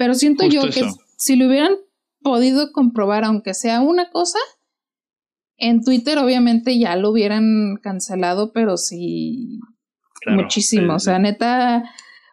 [0.00, 1.74] Pero siento yo que si lo hubieran
[2.22, 4.38] podido comprobar, aunque sea una cosa,
[5.58, 9.60] en Twitter obviamente ya lo hubieran cancelado, pero sí
[10.26, 10.94] muchísimo.
[10.94, 11.84] O sea, neta,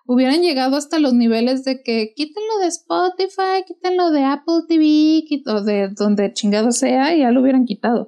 [0.05, 5.61] hubieran llegado hasta los niveles de que quítenlo de Spotify, quítenlo de Apple TV, o
[5.61, 8.07] de donde chingado sea, y ya lo hubieran quitado.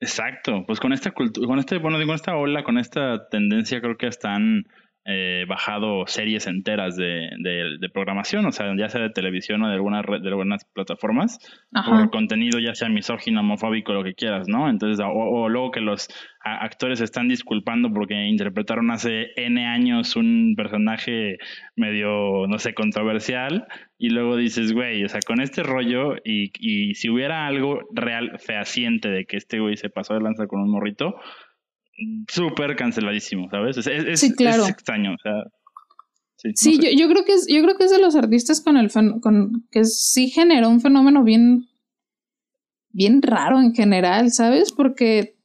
[0.00, 3.96] Exacto, pues con esta cultura, con este, bueno, con esta ola, con esta tendencia, creo
[3.96, 4.64] que están
[5.04, 9.74] eh, bajado series enteras de, de, programación, o sea, ya sea de televisión o de
[9.74, 11.40] algunas de algunas plataformas,
[11.72, 14.70] por contenido ya sea misógino, homofóbico, lo que quieras, ¿no?
[14.70, 16.08] Entonces, o, luego que los
[16.44, 21.38] actores se están disculpando porque interpretaron hace N años un personaje
[21.74, 23.66] medio, no sé, controversial,
[23.98, 28.38] y luego dices, güey, o sea, con este rollo, y, y si hubiera algo real,
[28.38, 31.16] fehaciente de que este güey se pasó de lanza con un morrito,
[32.28, 33.78] súper canceladísimo, ¿sabes?
[33.78, 34.66] Es, sí, claro.
[34.66, 35.32] extraño, o sea.
[36.56, 38.90] Sí, yo, yo, creo que es, yo creo que es de los artistas con el
[39.20, 41.68] con que sí generó un fenómeno bien,
[42.90, 44.72] bien raro en general, ¿sabes?
[44.72, 45.36] Porque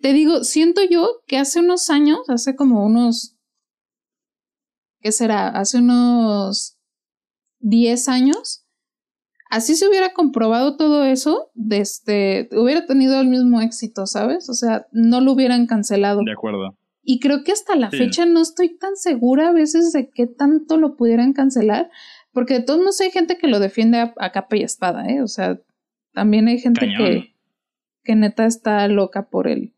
[0.00, 3.36] te digo, siento yo que hace unos años, hace como unos,
[5.00, 5.48] ¿qué será?
[5.48, 6.78] Hace unos
[7.58, 8.66] 10 años,
[9.50, 14.48] así se hubiera comprobado todo eso, desde, hubiera tenido el mismo éxito, ¿sabes?
[14.48, 16.22] O sea, no lo hubieran cancelado.
[16.24, 16.76] De acuerdo.
[17.02, 20.76] Y creo que hasta la fecha no estoy tan segura a veces de qué tanto
[20.76, 21.90] lo pudieran cancelar,
[22.32, 25.20] porque de todos modos hay gente que lo defiende a, capa y espada, ¿eh?
[25.20, 25.58] O sea,
[26.12, 27.34] también hay gente que,
[28.04, 29.74] que neta está loca por el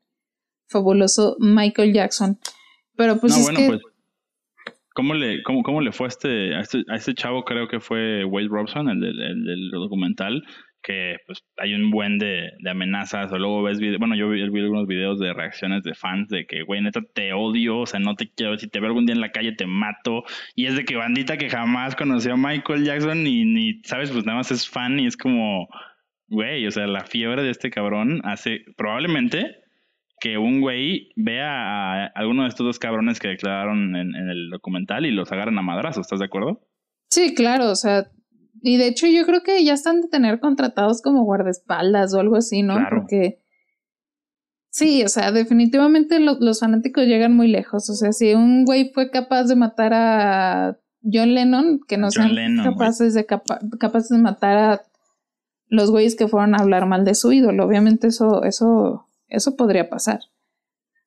[0.66, 2.38] fabuloso Michael Jackson.
[2.96, 3.66] Pero pues es que...
[3.68, 3.80] Pues,
[4.94, 7.44] ¿Cómo le, cómo, cómo le fue a este, a este, a este chavo?
[7.44, 10.42] Creo que fue Wade Robson, el, del documental,
[10.82, 14.60] que pues hay un buen de, de amenazas, o luego ves bueno, yo vi, vi,
[14.60, 18.16] algunos videos de reacciones de fans de que, güey, neta, te odio, o sea, no
[18.16, 20.24] te quiero, si te veo algún día en la calle te mato,
[20.54, 24.26] y es de que bandita que jamás conoció a Michael Jackson y ni, sabes, pues
[24.26, 25.68] nada más es fan y es como,
[26.28, 29.61] güey, o sea, la fiebre de este cabrón hace, probablemente
[30.22, 35.04] que un güey vea a alguno de estos dos cabrones que declararon en, el documental
[35.04, 36.60] y los agarren a madrazos, ¿estás de acuerdo?
[37.10, 38.08] Sí, claro, o sea,
[38.62, 42.36] y de hecho yo creo que ya están de tener contratados como guardaespaldas o algo
[42.36, 42.76] así, ¿no?
[42.88, 43.40] Porque
[44.70, 49.10] sí, o sea, definitivamente los fanáticos llegan muy lejos, o sea, si un güey fue
[49.10, 54.82] capaz de matar a John Lennon, que no sean capaces de, capaces de matar a
[55.66, 59.88] los güeyes que fueron a hablar mal de su ídolo, obviamente eso, eso eso podría
[59.88, 60.20] pasar.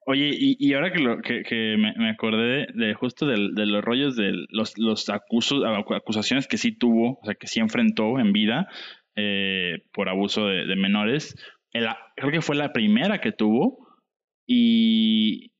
[0.07, 4.33] Oye, y, ahora que, lo, que, me, acordé de, justo de, de, los rollos de
[4.49, 8.67] los, los acusos, acusaciones que sí tuvo, o sea, que sí enfrentó en vida
[9.15, 11.35] eh, por abuso de, menores,
[12.15, 13.87] creo que fue la primera que tuvo
[14.45, 15.51] y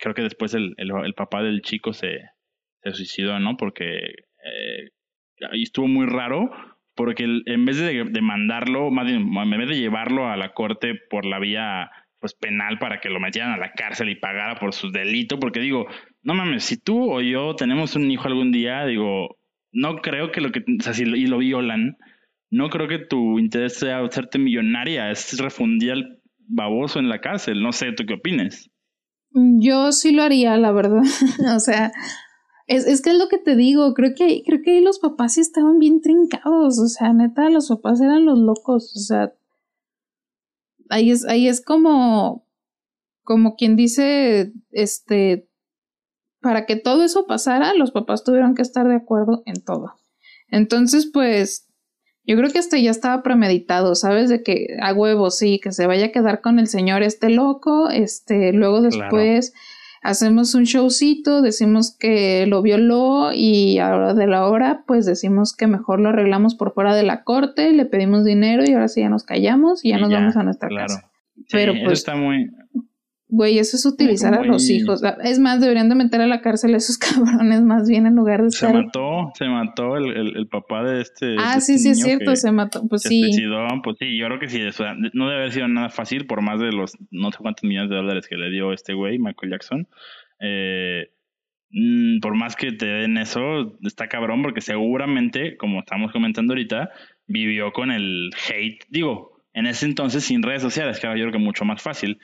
[0.00, 0.74] creo que después el,
[1.16, 2.22] papá del chico se,
[2.82, 3.56] se, suicidó, ¿no?
[3.56, 4.90] Porque eh,
[5.48, 6.50] ahí estuvo muy raro
[6.94, 11.24] porque en vez de demandarlo, más bien, en vez de llevarlo a la corte por
[11.24, 11.90] la vía
[12.22, 15.58] pues penal para que lo metieran a la cárcel y pagara por su delito, porque
[15.58, 15.86] digo,
[16.22, 19.40] no mames, si tú o yo tenemos un hijo algún día, digo,
[19.72, 21.98] no creo que lo que, o sea, si lo, violan,
[22.48, 27.60] no creo que tu interés sea hacerte millonaria, es refundir al baboso en la cárcel,
[27.60, 28.70] no sé, ¿tú qué opines?
[29.32, 31.02] Yo sí lo haría, la verdad,
[31.56, 31.90] o sea,
[32.68, 35.34] es, es que es lo que te digo, creo que, creo que ahí los papás
[35.34, 39.32] sí estaban bien trincados, o sea, neta, los papás eran los locos, o sea,
[40.92, 42.46] ahí es, ahí es como,
[43.24, 45.48] como quien dice, este,
[46.40, 49.94] para que todo eso pasara, los papás tuvieron que estar de acuerdo en todo.
[50.48, 51.68] Entonces, pues,
[52.24, 54.28] yo creo que hasta ya estaba premeditado, ¿sabes?
[54.28, 57.88] De que a huevo, sí, que se vaya a quedar con el señor este loco,
[57.88, 59.54] este, luego después
[60.02, 65.68] hacemos un showcito, decimos que lo violó y ahora de la hora pues decimos que
[65.68, 69.08] mejor lo arreglamos por fuera de la corte, le pedimos dinero y ahora sí ya
[69.08, 71.10] nos callamos y ya nos vamos a nuestra casa.
[71.50, 72.50] Pero eso pues, está muy.
[73.32, 75.02] Güey, eso es utilizar a los hijos.
[75.24, 78.42] Es más, deberían de meter a la cárcel a esos cabrones más bien en lugar
[78.42, 78.84] de Se estar...
[78.84, 81.36] mató, se mató el, el, el papá de este.
[81.38, 82.86] ah, de sí, este sí, es cierto, se mató.
[82.86, 83.22] Pues se sí.
[83.22, 83.66] suicidó.
[83.82, 84.62] Pues sí, yo creo que sí.
[84.62, 87.64] o sea, no debe haber sido nada fácil por más de los no sé cuántos
[87.64, 89.88] millones de dólares que le dio este güey, Michael Jackson.
[90.38, 91.10] Eh,
[91.70, 96.90] mm, por más que te den eso, está cabrón porque seguramente, como estamos comentando ahorita,
[97.26, 98.84] vivió con el hate.
[98.90, 102.18] Digo, en ese entonces sin redes sociales, que ahora yo creo que mucho más fácil.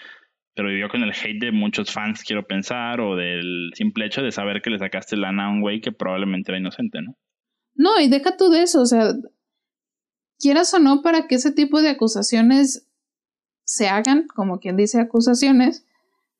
[0.59, 4.32] Pero vivió con el hate de muchos fans, quiero pensar, o del simple hecho de
[4.32, 7.14] saber que le sacaste lana a un güey que probablemente era inocente, ¿no?
[7.76, 9.12] No, y deja tú de eso, o sea,
[10.40, 12.88] quieras o no, para que ese tipo de acusaciones
[13.62, 15.86] se hagan, como quien dice acusaciones,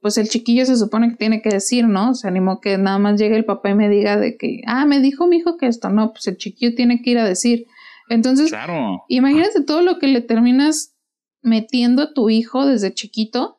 [0.01, 2.15] pues el chiquillo se supone que tiene que decir, ¿no?
[2.15, 4.99] Se animó que nada más llegue el papá y me diga de que, ah, me
[4.99, 7.67] dijo mi hijo que esto, no, pues el chiquillo tiene que ir a decir.
[8.09, 9.05] Entonces, Claro.
[9.07, 10.97] imagínate todo lo que le terminas
[11.41, 13.58] metiendo a tu hijo desde chiquito.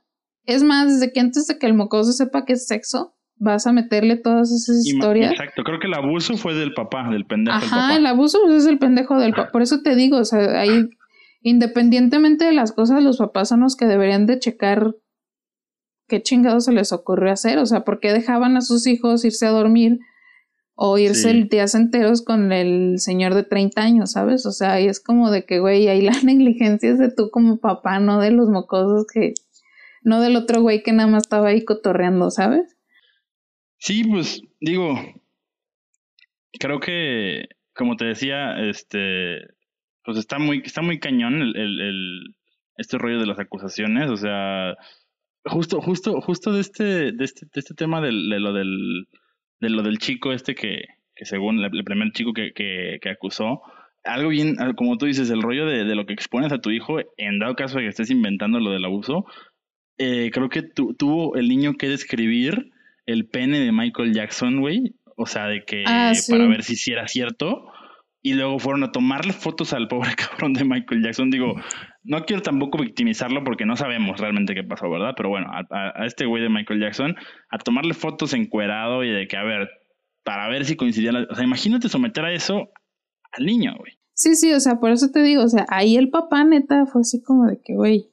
[0.54, 3.72] Es más, desde que antes de que el mocoso sepa que es sexo, vas a
[3.72, 5.32] meterle todas esas Y historias.
[5.32, 7.96] Exacto, creo que el abuso fue del papá, del pendejo del Ajá, papá.
[7.96, 9.52] el abuso pues, es el pendejo del papá.
[9.52, 10.90] Por eso te digo, o sea, ahí,
[11.42, 14.96] independientemente de las cosas, los papás son los que deberían de checar
[16.08, 17.60] qué chingados se les ocurrió hacer.
[17.60, 20.00] O sea, por qué dejaban a sus hijos irse a dormir
[20.76, 21.44] o irse Sí.
[21.44, 24.46] días enteros con el señor de 30 años, ¿sabes?
[24.46, 27.58] O sea, ahí es como de que, güey, ahí la negligencia es de tú como
[27.58, 29.34] papá, no de los mocosos que,
[30.04, 32.78] no del otro güey que nada más estaba ahí cotorreando, ¿sabes?
[33.78, 34.96] Sí, pues digo,
[36.60, 39.40] creo que, como te decía, este,
[40.04, 42.36] pues está muy, está muy cañón el, el,
[42.76, 44.76] este rollo de las acusaciones, o sea,
[45.46, 49.08] justo, justo, justo de este, de este, de este tema de lo del,
[49.60, 50.84] de lo del chico este que,
[51.16, 53.62] que según el, primer chico que, que, que acusó,
[54.04, 57.00] algo bien, como tú dices, el rollo de, de lo que expones a tu hijo,
[57.18, 59.26] en dado caso de que estés inventando lo del abuso,
[60.00, 62.72] eh, creo que tu- tuvo el niño que describir
[63.06, 64.96] el pene de Michael Jackson, güey.
[65.16, 66.32] O sea, de que Ah, sí.
[66.32, 67.66] para ver si sí era cierto.
[68.22, 71.30] Y luego fueron a tomarle fotos al pobre cabrón de Michael Jackson.
[71.30, 71.56] Digo,
[72.04, 75.14] no quiero tampoco victimizarlo porque no sabemos realmente qué pasó, ¿verdad?
[75.16, 77.16] Pero bueno, a, a- a este güey de Michael Jackson,
[77.50, 79.70] a tomarle fotos encuerado y de que, a ver,
[80.24, 81.12] para ver si coincidía.
[81.14, 82.70] la- o sea, imagínate someter a eso
[83.32, 83.94] al niño, güey.
[84.14, 87.02] Sí, sí, o sea, por eso te digo, o sea, ahí el papá neta fue
[87.02, 88.09] así como de que, güey,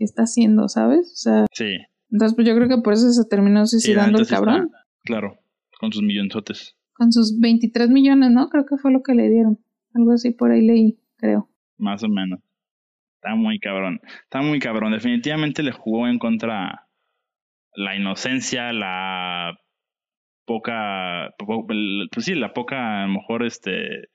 [0.00, 1.12] ¿qué está haciendo, sabes?
[1.12, 1.76] O sea, Sí.
[2.10, 4.70] entonces pues yo creo que por eso se terminó suicidando el está- cabrón.
[5.04, 5.38] claro,
[5.78, 6.74] con sus millonzotes.
[6.94, 8.48] Con sus 23 millones, ¿no?
[8.48, 9.58] Creo que fue lo que le dieron.
[9.94, 11.50] Algo así por ahí leí, creo.
[11.76, 12.40] Más o menos.
[13.16, 14.00] Está muy cabrón.
[14.24, 14.92] Está muy cabrón.
[14.92, 16.86] Definitivamente le jugó en contra
[17.74, 19.58] la inocencia, la
[20.46, 24.08] poca, pues sí, la poca, a lo mejor, este,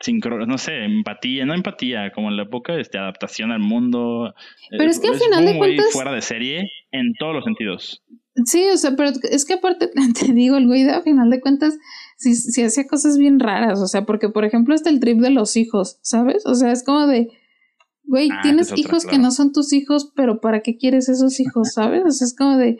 [0.00, 4.34] sincro, no sé, empatía, no empatía, como la poca, este, adaptación al mundo.
[4.70, 8.02] Pero es que al final de cuentas- fuera de serie en todos los sentidos.
[8.46, 11.40] Sí, o sea, pero es que aparte, te digo, el güey de a final de
[11.40, 11.76] cuentas,
[12.16, 15.30] sí, sí hacía cosas bien raras, o sea, porque por ejemplo está el trip de
[15.30, 16.46] los hijos, ¿sabes?
[16.46, 17.28] O sea, es como de,
[18.04, 21.38] güey, Ah, tienes otra, hijos que no son tus hijos, pero ¿para qué quieres esos
[21.40, 22.04] hijos, sabes?
[22.06, 22.78] O sea, es como de,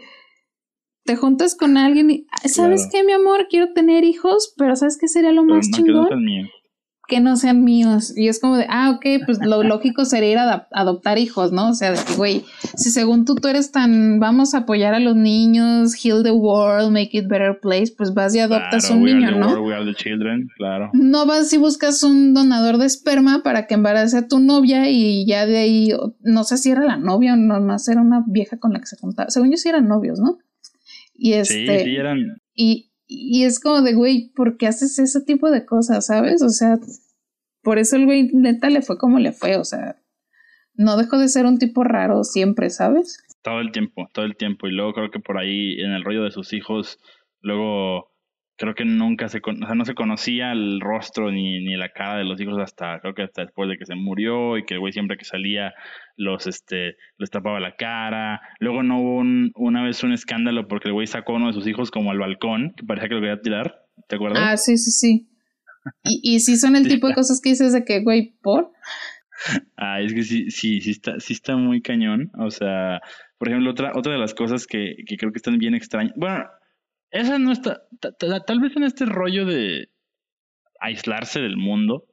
[1.05, 2.91] te juntas con alguien y, ¿sabes Claro.
[2.93, 3.47] qué, mi amor?
[3.51, 6.25] Quiero tener hijos, pero ¿sabes qué sería lo Pero más no, no chingón?
[6.25, 6.49] míos.
[7.11, 8.17] Que no sean míos.
[8.17, 11.69] Y es como de, ah, ok, pues lo lógico sería ir a adoptar hijos, ¿no?
[11.71, 12.45] O sea, de que, güey,
[12.77, 16.91] si según tú tú eres tan, vamos a apoyar a los niños, heal the world,
[16.93, 19.47] make it better place, pues vas y adoptas Claro, un we are niño, the ¿no?
[19.49, 20.89] world, we are the children, claro.
[20.95, 25.27] No vas y buscas un donador de esperma para que embarace a tu novia y
[25.27, 28.73] ya de ahí, no sé si era la novia o nomás era una vieja con
[28.73, 29.31] la que se contaba.
[29.31, 30.39] Según yo sí eran novios, ¿no?
[31.15, 35.21] Y Sí, este, sí, eran, y, y es como de, güey, ¿por qué haces ese
[35.21, 36.43] tipo de cosas, sabes?
[36.43, 36.79] O sea,
[37.61, 39.97] por eso el güey neta le fue como le fue, o sea,
[40.75, 43.23] no dejó de ser un tipo raro siempre, ¿sabes?
[43.43, 44.69] Todo el tiempo, todo el tiempo.
[44.69, 47.01] Y luego creo que por ahí, en el rollo de sus hijos,
[47.41, 48.10] luego
[48.61, 52.19] creo que nunca se, o sea, no se conocía el rostro ni, ni la cara
[52.19, 54.81] de los hijos hasta, creo que hasta después de que se murió y que el
[54.81, 55.73] güey siempre que salía
[56.17, 58.41] los, este, les tapaba la cara.
[58.59, 61.55] Luego no hubo un- una vez un escándalo porque el güey sacó a uno de
[61.55, 63.87] sus hijos como al balcón, que parecía que lo quería tirar.
[64.09, 64.43] ¿Te acuerdas?
[64.45, 65.27] Ah, sí, sí, sí.
[66.05, 68.73] Y, y sí son el tipo de cosas que dices de que, güey, ¿por?
[69.79, 72.31] Ah, es que sí, sí, sí está, sí está muy cañón.
[72.39, 73.01] O sea,
[73.39, 76.13] por ejemplo, otra, otra de las cosas que, que creo que están bien extrañas.
[76.15, 76.45] Bueno,
[77.11, 77.83] esa no está.
[78.01, 79.89] ta- ta- Tal vez en este rollo de
[80.81, 82.07] aislarse del mundo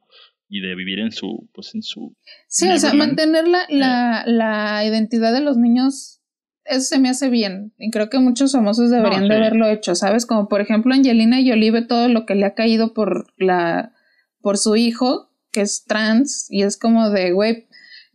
[0.48, 2.16] y de vivir en su, pues en su.
[2.48, 6.20] Sí, o sea, mantener la, la, la identidad de los niños,
[6.64, 7.72] eso se me hace bien.
[7.78, 10.26] Y creo que muchos famosos deberían No, de haberlo hecho, ¿sabes?
[10.26, 13.92] Como por ejemplo Angelina Jolie ve todo lo que le ha caído por la,
[14.40, 17.67] por su hijo, que es trans, y es como de, güey,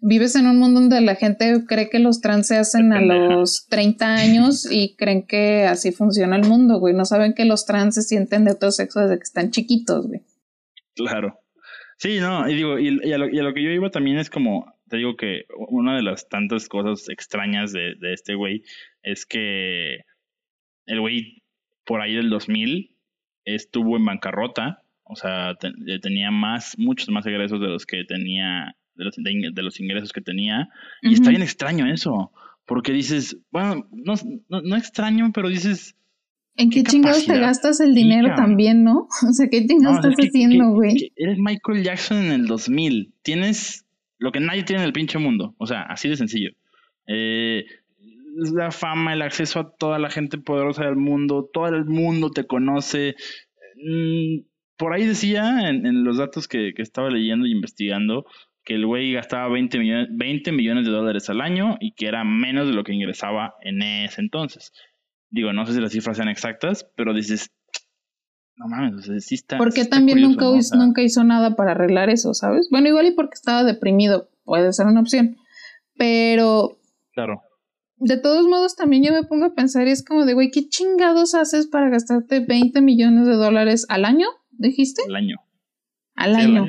[0.04, 3.68] vives en un mundo donde la gente cree que los trans se hacen a los
[3.70, 6.94] 30 años y creen que así funciona el mundo, güey.
[6.94, 10.22] No saben que los trans se sienten de otro sexo desde que están chiquitos, güey.
[10.96, 11.40] Claro.
[11.98, 15.16] Sí, no, y digo, y, a lo, que yo iba también es como, te digo
[15.16, 18.64] que una de las tantas cosas extrañas de, de este güey
[19.04, 20.00] es que
[20.86, 21.44] el güey
[21.86, 22.98] por ahí del 2000
[23.46, 25.56] estuvo en bancarrota, o sea,
[26.02, 30.22] tenía más, muchos más egresos de los que tenía de los, de, los ingresos que
[30.22, 30.70] tenía.
[31.02, 32.32] Y está bien extraño eso,
[32.66, 34.14] porque dices, bueno, no,
[34.50, 35.96] no, extraño, pero dices...
[36.56, 39.08] ¿En qué, chingados te gastas el dinero también, no?
[39.28, 41.12] O sea, ¿qué chingados estás haciendo, güey?
[41.16, 43.14] Eres Michael Jackson en el 2000.
[43.24, 43.86] Tienes
[44.20, 45.56] lo que nadie tiene en el pinche mundo.
[45.58, 46.52] O sea, así de sencillo.
[47.08, 47.66] Eh,
[48.36, 52.46] la fama, el acceso a toda la gente poderosa del mundo, todo el mundo te
[52.46, 53.16] conoce.
[53.76, 54.46] Mm,
[54.78, 58.26] por ahí decía en, los datos que, que, estaba leyendo y investigando
[58.64, 62.24] que el güey gastaba 20 millones, 20 millones de dólares al año y que era
[62.24, 64.72] menos de lo que ingresaba en ese entonces.
[65.30, 67.52] Digo, no sé si las cifras sean exactas, pero dices,
[68.56, 69.58] no mames, o sí está.
[69.58, 72.68] Porque también nunca, hizo, nunca hizo nada para arreglar eso, ¿sabes?
[72.72, 75.36] Bueno, igual y porque estaba deprimido, puede ser una opción.
[75.98, 76.78] Pero.
[77.14, 77.42] Claro.
[77.98, 80.68] De todos modos, también yo me pongo a pensar y es como de, güey, ¿qué
[80.68, 84.28] chingados haces para gastarte 20 millones de dólares al año?
[84.52, 85.04] ¿Dijiste?
[85.08, 85.38] Al año.
[86.16, 86.66] Al año.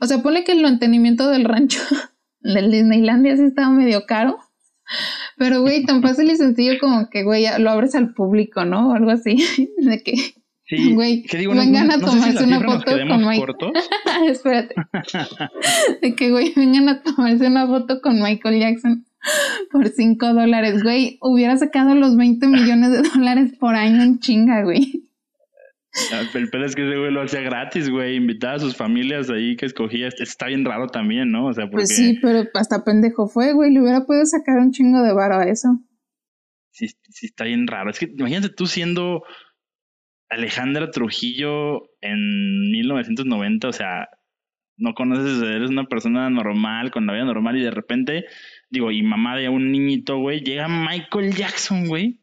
[0.00, 1.80] O sea, pone que el mantenimiento del rancho
[2.40, 4.38] del Disneylandia sí estaba medio caro.
[5.36, 8.90] Pero, güey, tan fácil y sencillo como que, güey, lo abres al público, ¿no?
[8.90, 9.36] O algo así.
[9.78, 10.14] De que,
[10.66, 13.72] sí, güey, vengan a tomarse una foto con Michael.
[14.26, 14.74] Espérate.
[16.00, 19.04] de que, güey, vengan a tomarse una foto con Michael Jackson
[19.70, 20.82] por 5 dólares.
[20.82, 25.09] Güey, hubiera sacado los 20 millones de dólares por año en chinga, güey.
[26.12, 28.16] Ah, el pedo es que ese güey lo hacía gratis, güey.
[28.16, 30.08] Invitaba a sus familias ahí que escogía.
[30.08, 31.46] Está bien raro también, ¿no?
[31.46, 33.72] O sea, Pues sí, pero hasta pendejo fue, güey.
[33.72, 35.80] Le hubiera podido sacar un chingo de varo a eso.
[36.70, 37.90] Sí, sí, está bien raro.
[37.90, 39.24] Es que imagínate tú siendo
[40.28, 44.08] Alejandra Trujillo en 1990, o sea,
[44.76, 48.24] no conoces, eres una persona normal, con la vida normal y de repente,
[48.70, 52.20] digo, y mamá de un niñito, güey, llega Michael Jackson, güey,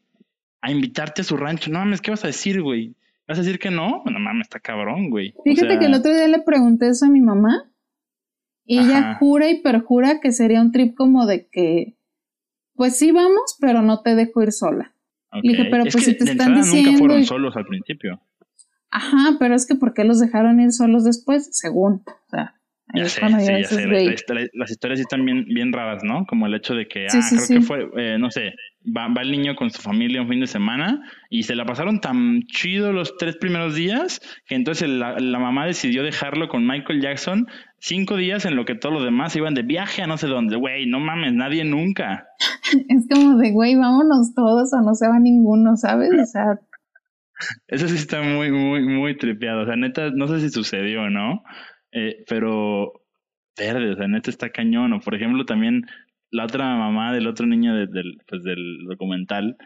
[0.60, 1.70] a invitarte a su rancho.
[1.70, 2.96] No mames, ¿qué vas a decir, güey?
[3.28, 4.02] ¿Vas a decir que no?
[4.06, 5.34] No mames, está cabrón, güey.
[5.44, 7.70] Fíjate que el otro día le pregunté eso a mi mamá.
[8.64, 11.96] Y ella jura y perjura que sería un trip como de que,
[12.74, 14.94] pues sí vamos, pero no te dejo ir sola.
[15.42, 16.90] Y dije, pero pues si te están diciendo.
[16.90, 18.20] Nunca fueron solos al principio.
[18.90, 21.48] Ajá, pero es que ¿por qué los dejaron ir solos después?
[21.52, 22.02] Según.
[22.06, 22.58] O sea,
[22.94, 24.50] ya sé, sí, ya sé.
[24.54, 26.24] las historias sí están bien, bien raras, ¿no?
[26.26, 28.54] Como el hecho de que, ah, creo que fue, eh, no sé,
[28.96, 32.00] va, va, el niño con su familia un fin de semana y se la pasaron
[32.00, 37.00] tan chido los tres primeros días que entonces la, la, mamá decidió dejarlo con Michael
[37.00, 37.46] Jackson
[37.78, 40.56] cinco días en lo que todos los demás iban de viaje a no sé dónde.
[40.56, 42.28] Güey, no mames, nadie nunca.
[42.88, 46.10] es como de, güey, vámonos todos o no se va ninguno, ¿sabes?
[46.20, 46.58] O sea...
[47.68, 49.62] Eso sí está muy, muy, muy tripeado.
[49.62, 51.44] O sea, neta, no sé si sucedió, ¿no?
[51.92, 52.92] Eh, pero
[53.56, 54.92] verde, o sea, neta está cañón.
[54.92, 55.86] O por ejemplo, también
[56.30, 59.56] la otra mamá del otro niño del, pues, del documental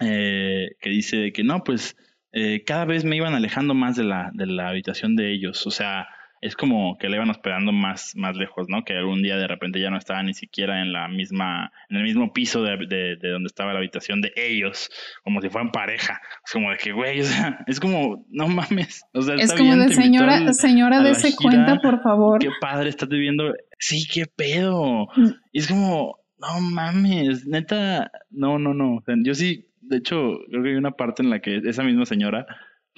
[0.00, 1.96] eh, que dice que no, pues
[2.32, 5.66] eh, cada vez me iban alejando más de la, de la habitación de ellos.
[5.66, 6.06] O sea,
[6.40, 8.82] es como que le iban esperando más, más lejos, ¿no?
[8.82, 12.02] Que algún día de repente ya no estaba ni siquiera en la misma, en el
[12.02, 14.90] mismo piso de, de, donde estaba la habitación de ellos,
[15.22, 16.20] como si fueran pareja.
[16.44, 19.02] Es como de que, güey, o sea, es como, no mames.
[19.12, 22.40] O sea, es como de señora, señora, de ese cuenta, por favor.
[22.40, 23.52] Qué padre, estás viviendo.
[23.78, 25.08] Sí, qué pedo.
[25.16, 25.28] Mm.
[25.52, 29.02] Y es como, no mames, neta, no, no, no.
[29.24, 32.46] yo sí, de hecho, creo que hay una parte en la que esa misma señora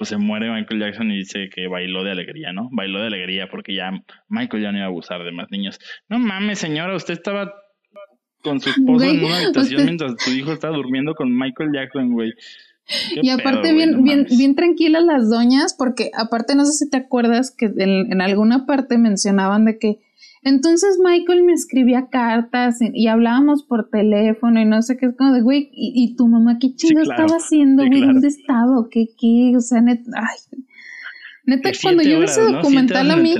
[0.03, 2.67] pues se muere Michael Jackson y dice que bailó de alegría, ¿no?
[2.73, 3.89] Bailó de alegría porque ya
[4.27, 5.79] Michael ya no iba a abusar de más niños.
[6.09, 7.53] No mames, señora, usted estaba
[8.43, 12.33] con su esposo en una habitación mientras su hijo estaba durmiendo con Michael Jackson, güey.
[13.21, 17.55] Y aparte bien, bien, bien tranquilas las doñas, porque aparte no sé si te acuerdas
[17.57, 19.99] que en alguna parte mencionaban de que
[20.43, 25.31] entonces Michael me escribía cartas y, hablábamos por teléfono y no sé qué, es como
[25.33, 28.87] de, güey, y, tu mamá qué chido estaba haciendo, güey, ¿dónde estaba?
[28.91, 29.53] ¿Qué, qué?
[29.55, 30.61] O sea, neta, ay.
[31.45, 33.33] Neta, cuando yo vi ese documental a mí...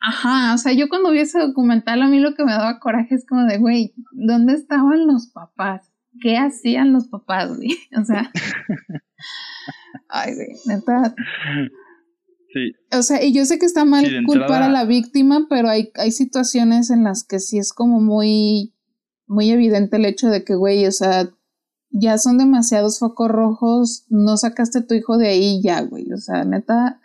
[0.00, 3.14] Ajá, o sea, yo cuando vi ese documental a mí lo que me daba coraje
[3.14, 5.92] es como de, güey, ¿dónde estaban los papás?
[6.20, 7.70] ¿Qué hacían los papás, güey?
[8.00, 8.30] O sea...
[10.08, 11.14] ay, güey, neta...
[12.92, 16.12] O sea, y yo sé que está mal culpar a la víctima, pero hay, hay
[16.12, 18.74] situaciones en las que sí es como muy,
[19.26, 21.28] muy evidente el hecho de que, güey, o sea,
[21.90, 26.12] ya son demasiados focos rojos, no sacaste a tu hijo de ahí ya, güey.
[26.12, 27.00] O sea, neta,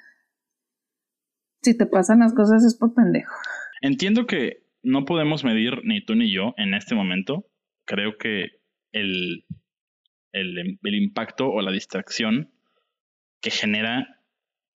[1.62, 3.34] si te pasan las cosas es por pendejo.
[3.82, 7.47] Entiendo que no podemos medir, ni tú ni yo, en este momento,
[7.86, 8.47] creo que
[8.91, 9.45] el,
[10.32, 12.52] el, el impacto o la distracción
[13.41, 14.20] que genera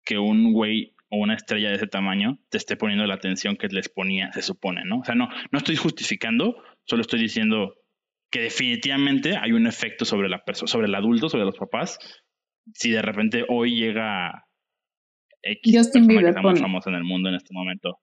[0.03, 3.67] que un güey o una estrella de ese tamaño te esté poniendo la atención que
[3.67, 4.99] les ponía, se supone, ¿no?
[4.99, 7.75] O sea, no, no estoy justificando, solo estoy diciendo
[8.31, 11.99] que definitivamente hay un efecto sobre la persona, sobre el adulto, sobre los papás.
[12.73, 14.47] Si de repente hoy llega
[15.43, 17.99] X Justin Bieber, que está muy famosa en el mundo en este momento,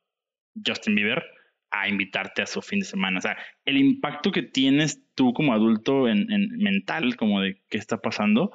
[0.64, 1.24] Justin Bieber,
[1.72, 3.18] a invitarte a su fin de semana.
[3.18, 7.78] O sea, el impacto que tienes tú como adulto en, en mental, como de qué
[7.78, 8.52] está pasando,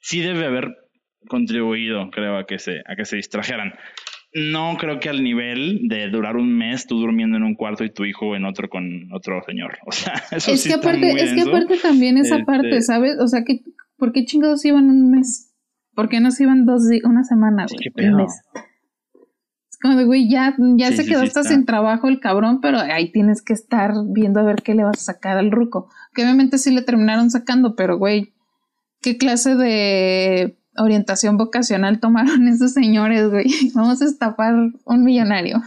[0.00, 0.87] sí debe haber
[1.28, 3.74] contribuido, creo, a que se, a que se distrajeran.
[4.34, 7.90] No creo que al nivel de durar un mes tú durmiendo en un cuarto y
[7.90, 9.78] tu hijo en otro con otro señor.
[9.86, 13.16] O sea, eso es sí que aparte, Es que aparte también esa parte, este ¿sabes?
[13.20, 13.60] O sea, que,
[13.96, 15.54] ¿por qué chingados iban un mes?
[15.94, 18.08] ¿Por qué no se iban dos días, una semana, güey?
[18.10, 18.42] un mes.
[19.70, 23.10] Es como de, güey, ya, ya se quedó hasta sin trabajo el cabrón, pero ahí
[23.10, 25.88] tienes que estar viendo a ver qué le vas a sacar al ruco.
[26.14, 28.34] Que obviamente sí le terminaron sacando, pero güey,
[29.00, 33.46] ¿qué clase de orientación vocacional tomaron esos señores, güey.
[33.74, 34.54] Vamos a estafar
[34.84, 35.58] un millonario.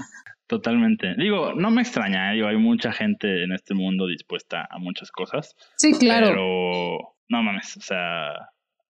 [0.48, 1.16] Totalmente.
[1.18, 2.36] Digo, no me extraña, ¿eh?
[2.36, 5.56] digo, hay mucha gente en este mundo dispuesta a muchas cosas.
[5.78, 6.28] Sí, claro.
[6.28, 6.98] Pero
[7.30, 8.34] no mames, o sea,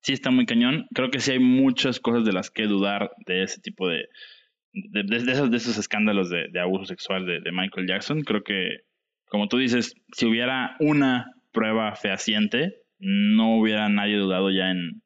[0.01, 0.87] sí está muy cañón.
[0.93, 4.07] Creo que sí hay muchas cosas de las que dudar de ese tipo de,
[4.73, 8.21] de, de, esos, de esos escándalos de, de abuso sexual de, de Michael Jackson.
[8.21, 8.79] Creo que,
[9.29, 15.01] como tú dices, si hubiera una prueba fehaciente, no hubiera nadie dudado ya en,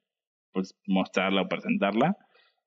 [0.56, 2.18] pues mostrarla o presentarla.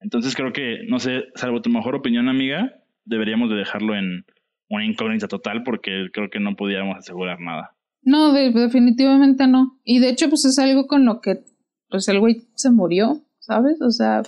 [0.00, 2.70] Entonces creo que, no sé, salvo tu mejor opinión, amiga,
[3.04, 4.26] deberíamos de dejarlo en
[4.68, 7.74] una incógnita total porque creo que no pudiéramos asegurar nada.
[8.02, 9.80] No, definitivamente no.
[9.82, 11.40] Y de hecho, pues es algo con lo que,
[11.88, 13.80] pues el güey se murió, ¿sabes?
[13.80, 14.22] O sea...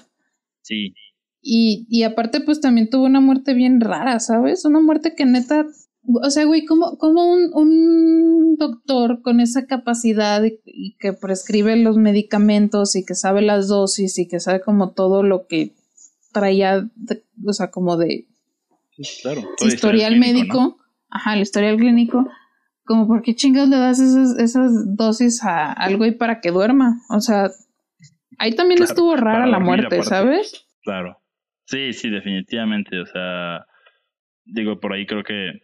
[0.62, 0.94] Sí.
[1.42, 4.64] Y, y aparte, pues también tuvo una muerte bien rara, ¿sabes?
[4.64, 5.66] Una muerte que neta
[6.06, 12.96] o sea, güey, ¿cómo, un, un, doctor con esa capacidad y, que prescribe los medicamentos
[12.96, 15.74] y que sabe las dosis y que sabe como todo lo que
[16.32, 16.88] traía,
[17.46, 18.26] o sea, como de
[19.22, 20.78] claro, historial médico,
[21.08, 22.26] ajá, el historial clínico,
[22.84, 27.00] como por qué chingados le das esas, esas dosis a al güey para que duerma?
[27.08, 27.50] O sea,
[28.38, 30.66] ahí también estuvo rara la muerte, ¿sabes?
[30.82, 31.18] Claro.
[31.66, 32.98] Sí, sí, definitivamente.
[32.98, 33.64] O sea,
[34.44, 35.60] digo, por ahí creo que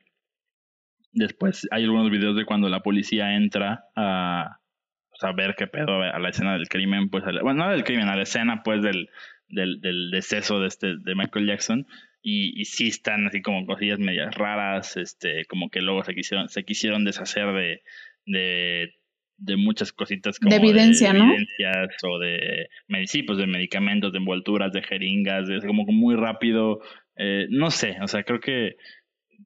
[1.17, 4.61] Después hay algunos videos de cuando la policía entra a,
[5.09, 8.17] pues, ver qué pedo a la escena del crimen, pues, bueno, no del crimen, a
[8.17, 9.09] la escena, pues, del,
[9.49, 11.87] del, del deceso de, este, de Michael Jackson.
[12.21, 16.49] Y, y sí están así como cosillas medias raras, este, como que luego se quisieron,
[16.49, 17.83] se quisieron deshacer de,
[18.27, 18.95] de,
[19.39, 21.25] de muchas cositas como de evidencia, de ¿no?
[21.27, 22.69] Evidencias o de,
[23.07, 26.81] sí, pues de medicamentos, de envolturas, de jeringas, es como muy rápido.
[27.17, 28.77] Eh, no sé, o sea, creo que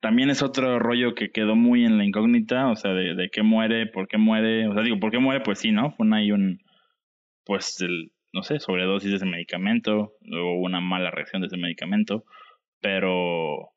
[0.00, 3.42] también es otro rollo que quedó muy en la incógnita, o sea, de, de qué
[3.42, 5.42] muere, por qué muere, o sea, digo, ¿por qué muere?
[5.42, 5.92] Pues sí, ¿no?
[5.92, 6.60] Fue ahí un,
[7.44, 12.24] pues, el, no sé, sobredosis de ese medicamento, luego una mala reacción de ese medicamento,
[12.80, 13.72] pero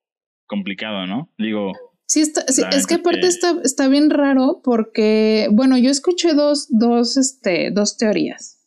[0.46, 1.30] complicado, ¿no?
[1.38, 1.72] Digo...
[2.06, 7.18] Sí, está, es que aparte Está, está bien raro porque, bueno, yo escuché dos, dos,
[7.18, 8.63] este, dos teorías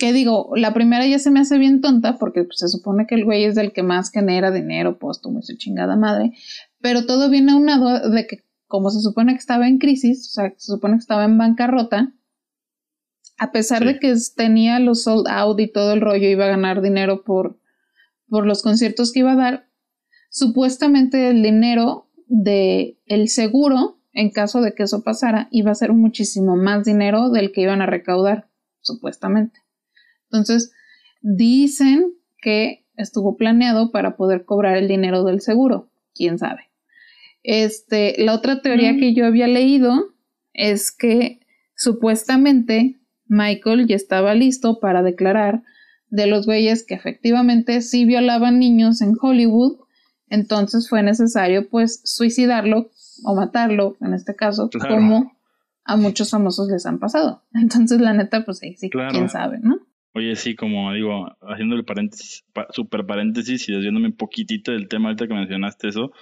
[0.00, 3.16] que digo, la primera ya se me hace bien tonta porque pues, se supone que
[3.16, 6.32] el güey es el que más genera dinero póstumo y su chingada madre,
[6.80, 10.54] pero todo viene aunado de que como se supone que estaba en crisis, o sea,
[10.56, 12.14] se supone que estaba en bancarrota,
[13.36, 16.80] a pesar de que tenía los sold out y todo el rollo, iba a ganar
[16.80, 17.60] dinero por,
[18.26, 19.68] por los conciertos que iba a dar,
[20.30, 25.92] supuestamente el dinero de el seguro, en caso de que eso pasara, iba a ser
[25.92, 28.48] muchísimo más dinero del que iban a recaudar,
[28.80, 29.60] supuestamente.
[30.30, 30.72] Entonces,
[31.22, 36.70] dicen que estuvo planeado para poder cobrar el dinero del seguro, quién sabe.
[37.42, 40.14] Este, la otra teoría que yo había leído
[40.52, 41.40] es que
[41.74, 45.62] supuestamente Michael ya estaba listo para declarar
[46.10, 49.78] de los güeyes que efectivamente sí violaban niños en Hollywood,
[50.28, 52.90] entonces fue necesario pues suicidarlo
[53.24, 55.32] o matarlo, en este caso, como
[55.84, 57.42] a muchos famosos les han pasado.
[57.54, 59.78] Entonces, la neta, pues sí, sí, quién sabe, ¿no?
[60.20, 65.08] Oye, sí, como digo, haciendo el paréntesis, super paréntesis y desviándome un poquitito del tema
[65.08, 66.12] ahorita que mencionaste eso,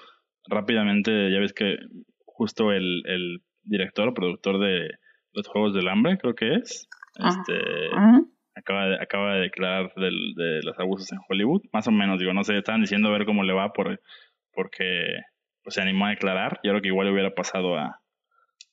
[0.46, 1.78] rápidamente ya ves que
[2.24, 4.88] justo el, el director o productor de
[5.32, 7.54] los Juegos del Hambre, creo que es, este,
[8.54, 12.32] acaba de, acaba de declarar del, de los abusos en Hollywood, más o menos, digo,
[12.32, 14.00] no sé, estaban diciendo a ver cómo le va por,
[14.52, 15.16] porque
[15.64, 18.00] pues, se animó a declarar, yo creo que igual hubiera pasado a,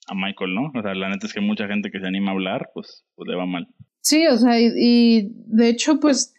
[0.08, 0.72] a Michael, ¿no?
[0.72, 3.28] O sea, la neta es que mucha gente que se anima a hablar, pues, pues
[3.28, 3.66] le va mal.
[4.06, 6.36] Sí, o sea, y, de hecho, pues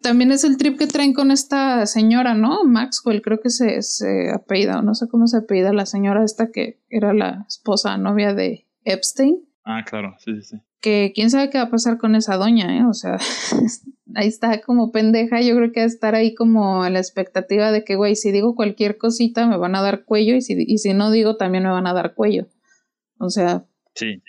[0.00, 2.64] también es el trip que traen con esta señora, ¿no?
[2.64, 6.80] Maxwell, creo que se, se apellida, no sé cómo se apellida la señora esta que
[6.88, 9.46] era la esposa, novia de Epstein.
[9.62, 10.56] Ah, claro, sí, sí, sí.
[10.80, 12.86] Que quién sabe qué va a pasar con esa doña, ¿eh?
[12.86, 13.18] O sea,
[14.14, 15.42] ahí está como pendeja.
[15.42, 18.32] Yo creo que va a estar ahí como a la expectativa de que, güey, si
[18.32, 21.64] digo cualquier cosita me van a dar cuello y si, y si no digo también
[21.64, 22.48] me van a dar cuello.
[23.18, 23.66] O sea.
[23.94, 24.22] Sí.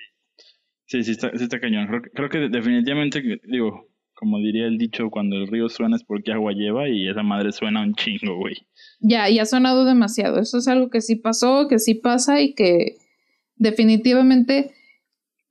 [0.86, 1.88] Sí, sí está, sí está cañón.
[1.88, 6.32] Creo, creo que definitivamente, digo, como diría el dicho, cuando el río suena es porque
[6.32, 8.56] agua lleva y esa madre suena un chingo, güey.
[9.00, 10.40] Ya, y ha sonado demasiado.
[10.40, 12.98] Eso es algo que sí pasó, que sí pasa y que
[13.56, 14.72] definitivamente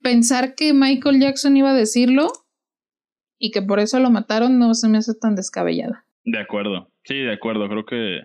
[0.01, 2.31] pensar que Michael Jackson iba a decirlo
[3.37, 6.05] y que por eso lo mataron no se me hace tan descabellada.
[6.23, 7.67] De acuerdo, sí, de acuerdo.
[7.67, 8.21] Creo que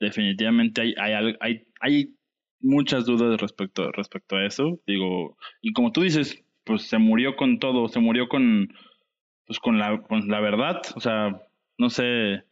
[0.00, 2.17] definitivamente hay, hay, hay, hay
[2.60, 4.80] muchas dudas respecto, respecto a eso.
[4.86, 8.68] Digo, y como tú dices, pues se murió con todo, se murió con,
[9.46, 10.82] pues con la, con la verdad.
[10.94, 11.40] O sea,
[11.78, 12.42] no sé,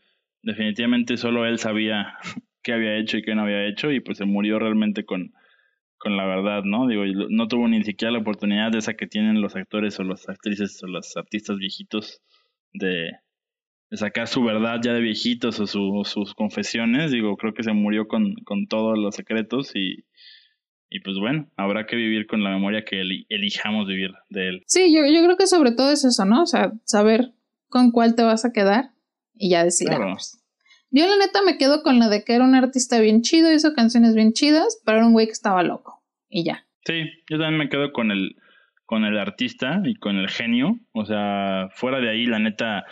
[0.43, 2.19] definitivamente solo él sabía
[2.63, 5.33] qué había hecho y qué no había hecho y pues se murió realmente con,
[5.99, 6.87] con la verdad, ¿no?
[6.87, 10.29] Digo, no tuvo ni siquiera la oportunidad de esa que tienen los actores o las
[10.29, 12.23] actrices o los artistas viejitos
[12.73, 13.13] de
[13.93, 17.11] sacar su verdad ya de viejitos o sus confesiones.
[17.13, 20.05] Digo, creo que se murió con, con todos los secretos y,
[20.89, 24.63] y pues bueno, habrá que vivir con la memoria que elijamos vivir de él.
[24.67, 26.43] Sí, yo, yo creo que sobre todo es eso, ¿no?
[26.43, 27.33] O sea, saber
[27.69, 28.91] con cuál te vas a quedar
[29.35, 30.43] y ya decir, ah, pues,
[30.91, 33.75] yo la neta me quedo con la de que era un artista bien chido, hizo
[33.75, 36.03] canciones bien chidas, pero era un güey que estaba loco.
[36.29, 36.67] Y ya.
[36.85, 38.37] Sí, yo también me quedo con el,
[38.85, 40.79] con el artista y con el genio.
[40.93, 42.85] O sea, fuera de ahí, la neta,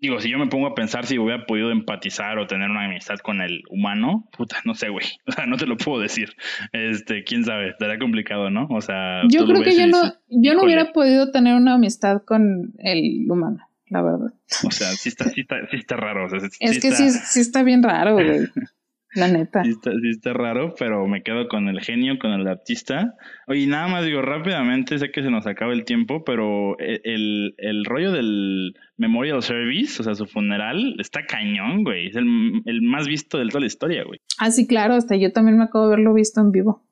[0.00, 3.18] digo, si yo me pongo a pensar si hubiera podido empatizar o tener una amistad
[3.18, 5.06] con el humano, puta, no sé, güey.
[5.26, 6.34] O sea, no te lo puedo decir.
[6.72, 8.66] Este, quién sabe, estaría complicado, ¿no?
[8.70, 12.72] O sea, yo creo que yo no, yo no hubiera podido tener una amistad con
[12.78, 14.32] el humano la verdad.
[14.64, 16.26] O sea, sí está, sí está, sí está raro.
[16.32, 18.48] es que sí, sí está bien raro, güey.
[19.14, 19.64] La neta.
[19.64, 23.14] Sí está, sí está, raro, pero me quedo con el genio, con el artista.
[23.48, 27.54] Oye, nada más digo rápidamente, sé que se nos acaba el tiempo, pero e, el,
[27.58, 32.06] el rollo del Memorial Service, o sea, su funeral, está cañón, güey.
[32.06, 34.20] Es el, el más visto de toda la historia, güey.
[34.38, 36.86] Ah, sí, claro, hasta yo también me acabo de verlo visto en vivo.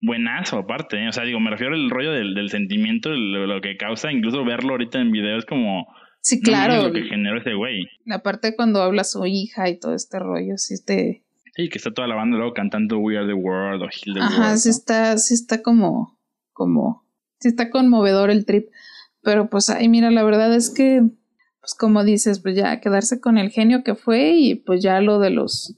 [0.00, 1.08] buenazo aparte, ¿eh?
[1.08, 4.44] o sea, digo, me refiero al rollo del, del sentimiento, lo, lo, que causa, incluso
[4.44, 5.86] verlo ahorita en video es como,
[6.26, 6.88] Sí, claro.
[6.88, 7.86] lo que generó ese güey.
[8.10, 11.22] Aparte cuando habla su hija y todo este rollo, sí este...
[11.56, 14.20] Sí, que está toda la banda luego cantando We Are the World o Heal the
[14.20, 14.58] Ajá, World.
[14.58, 16.18] sí está, sí está como,
[16.52, 17.06] como,
[17.40, 18.68] sí está conmovedor el trip.
[19.22, 21.02] Pero pues, ay, mira, la verdad es que,
[21.60, 25.18] pues como dices, pues ya quedarse con el genio que fue y pues ya lo
[25.18, 25.74] de los,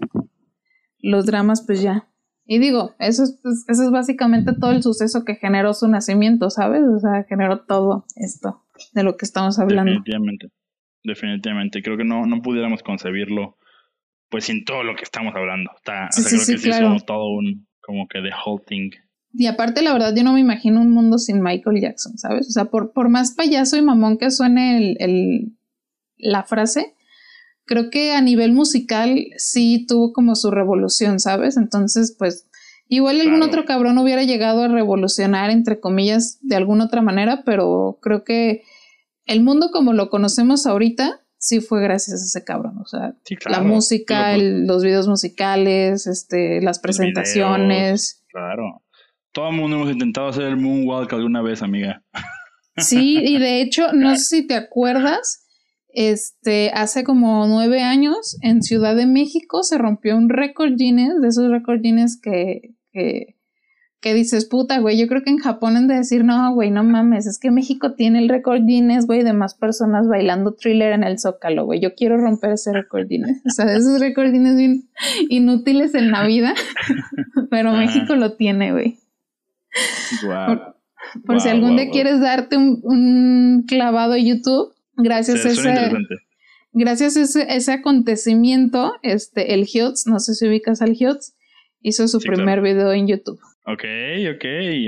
[0.98, 2.08] los dramas, pues ya.
[2.44, 6.50] Y digo, eso es, pues, eso es básicamente todo el suceso que generó su nacimiento,
[6.50, 6.82] ¿sabes?
[6.82, 8.64] O sea, generó todo esto
[8.94, 9.92] de lo que estamos hablando.
[9.92, 10.48] Definitivamente,
[11.04, 11.82] definitivamente.
[11.82, 13.58] Creo que no, no pudiéramos concebirlo
[14.30, 15.70] pues sin todo lo que estamos hablando.
[15.76, 16.76] Está, sí, o sea, sí, creo sí, que claro.
[16.76, 18.90] sí somos todo un, como que the whole thing.
[19.32, 22.48] Y aparte, la verdad, yo no me imagino un mundo sin Michael Jackson, ¿sabes?
[22.48, 25.52] O sea, por, por más payaso y mamón que suene el, el,
[26.16, 26.94] la frase,
[27.66, 31.56] creo que a nivel musical sí tuvo como su revolución, ¿sabes?
[31.58, 32.48] Entonces, pues,
[32.88, 33.46] igual algún Claro.
[33.48, 38.62] otro cabrón hubiera llegado a revolucionar, entre comillas, de alguna otra manera, pero creo que
[39.26, 42.78] el mundo como lo conocemos ahorita sí fue gracias a ese cabrón.
[42.78, 48.24] O sea, Sí, la música, pues, el- los videos musicales, este, las presentaciones.
[48.30, 48.82] Claro.
[49.32, 52.02] Todo el mundo hemos intentado hacer el moonwalk alguna vez, amiga.
[52.76, 55.44] Sí, y de hecho, no sé si te acuerdas,
[55.88, 61.28] este, hace como nueve años en Ciudad de México se rompió un récord Guinness, de
[61.28, 63.36] esos récord Guinness que, que,
[64.00, 66.84] que dices, puta, güey, yo creo que en Japón han de decir, no, güey, no
[66.84, 71.02] mames, es que México tiene el récord Guinness, güey, de más personas bailando thriller en
[71.02, 74.88] el Zócalo, güey, yo quiero romper ese récord Guinness, o sea, esos récord Guinness bien
[75.28, 76.54] inútiles en la vida,
[77.50, 77.72] pero.
[77.72, 78.98] México lo tiene, güey.
[80.24, 80.74] Guau.
[81.24, 85.92] Por si algún día quieres darte un, un clavado a YouTube, gracias a ese,
[86.72, 91.34] gracias a ese, ese acontecimiento, este, el Hiots, no sé si ubicas al Hiots,
[91.80, 93.40] hizo su Sí, primer video en YouTube.
[93.70, 93.84] Ok,
[94.34, 94.44] ok,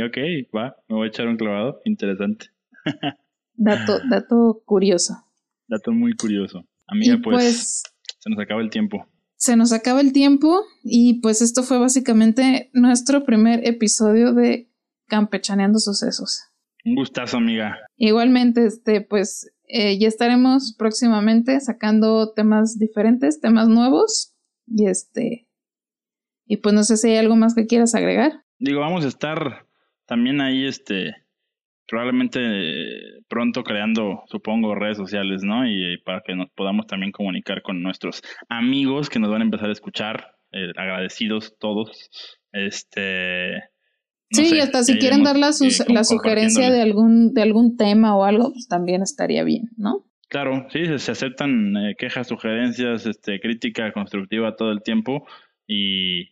[0.07, 0.19] ok.
[0.57, 1.83] Va, me voy a echar un clavado.
[1.85, 2.47] Interesante.
[3.55, 5.23] Dato, dato curioso.
[5.69, 6.65] Dato muy curioso.
[6.87, 7.83] Amiga, pues, pues
[8.19, 9.07] se nos acaba el tiempo.
[9.37, 14.71] se nos acaba el tiempo y pues esto fue básicamente nuestro primer episodio de
[15.09, 16.41] Campechaneando Sucesos.
[16.87, 17.77] Un gustazo, amiga.
[17.99, 24.35] Igualmente, este, pues eh, ya estaremos próximamente sacando temas diferentes, temas nuevos.
[24.67, 25.47] Y este.
[26.47, 28.43] Y pues no sé si hay algo más que quieras agregar.
[28.61, 29.67] Digo, vamos a estar
[30.05, 31.17] también ahí, este,
[31.89, 35.67] probablemente eh, pronto creando, supongo, redes sociales, ¿no?
[35.67, 39.71] Y, para que nos podamos también comunicar con nuestros amigos que nos van a empezar
[39.71, 42.11] a escuchar, eh, agradecidos todos.
[42.53, 43.63] Este.
[44.31, 45.53] sí, hasta si quieren dar la,
[45.89, 50.05] la sugerencia de algún, de algún tema o algo, pues también estaría bien, ¿no?
[50.29, 55.27] Claro, sí, se, aceptan eh, quejas, sugerencias, este, crítica constructiva todo el tiempo
[55.67, 56.29] y,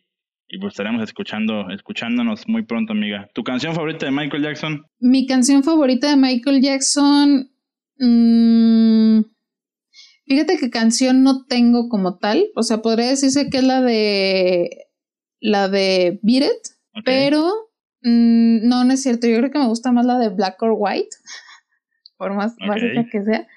[0.49, 3.29] y pues estaremos escuchando, escuchándonos muy pronto, amiga.
[3.33, 4.83] ¿Tu canción favorita de Michael Jackson?
[4.99, 7.51] Mi canción favorita de Michael Jackson.
[7.97, 9.21] Mmm,
[10.25, 12.47] fíjate que canción no tengo como tal.
[12.55, 14.87] O sea, podría decirse que es la de.
[15.39, 17.03] La de Beat It.
[17.05, 17.47] Pero.
[18.01, 19.27] Mm, no, no es cierto.
[19.27, 21.15] Yo creo que me gusta más la de Black or White.
[22.17, 23.47] Por más básica que sea.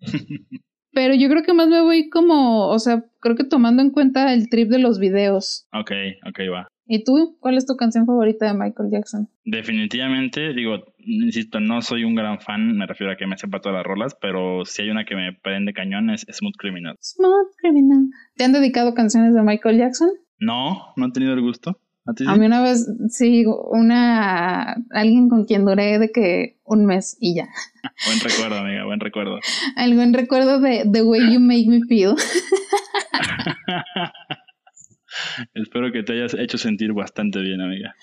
[0.94, 4.32] Pero yo creo que más me voy como, o sea, creo que tomando en cuenta
[4.32, 5.66] el trip de los videos.
[5.72, 5.90] Ok,
[6.28, 6.68] ok, va.
[6.86, 7.36] ¿Y tú?
[7.40, 9.28] ¿Cuál es tu canción favorita de Michael Jackson?
[9.44, 13.76] Definitivamente, digo, insisto, no soy un gran fan, me refiero a que me sepa todas
[13.76, 16.96] las rolas, pero si hay una que me prende cañón es Smooth Criminal.
[17.00, 18.04] Smooth Criminal.
[18.36, 20.10] ¿Te han dedicado canciones de Michael Jackson?
[20.38, 21.80] No, no he tenido el gusto.
[22.06, 27.34] ¿A, mí una vez, sí, una, alguien con quien duré de que un mes y
[27.34, 27.48] ya.
[28.06, 29.38] buen recuerdo, amiga, buen recuerdo.
[29.78, 32.14] El buen recuerdo de The Way You Make Me Feel.
[35.54, 37.94] Espero que te hayas hecho sentir bastante bien, amiga.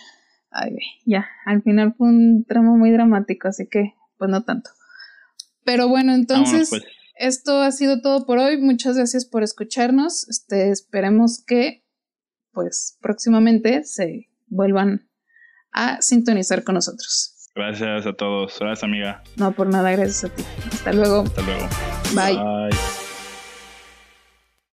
[0.50, 4.72] Ay, ya, al final fue un tramo muy dramático, así que, pues no tanto.
[5.64, 6.84] Pero bueno, entonces, pues.
[7.16, 8.60] esto ha sido todo por hoy.
[8.60, 10.28] Muchas gracias por escucharnos.
[10.28, 11.84] Este, esperemos que
[12.54, 15.08] pues próximamente se vuelvan
[15.72, 17.50] a sintonizar con nosotros.
[17.56, 18.58] Gracias a todos.
[18.60, 19.24] Gracias, amiga.
[19.36, 20.44] No, por nada, gracias a ti.
[20.72, 21.24] Hasta luego.
[21.24, 21.68] Hasta luego.
[22.16, 22.36] Bye.
[22.36, 23.01] Bye.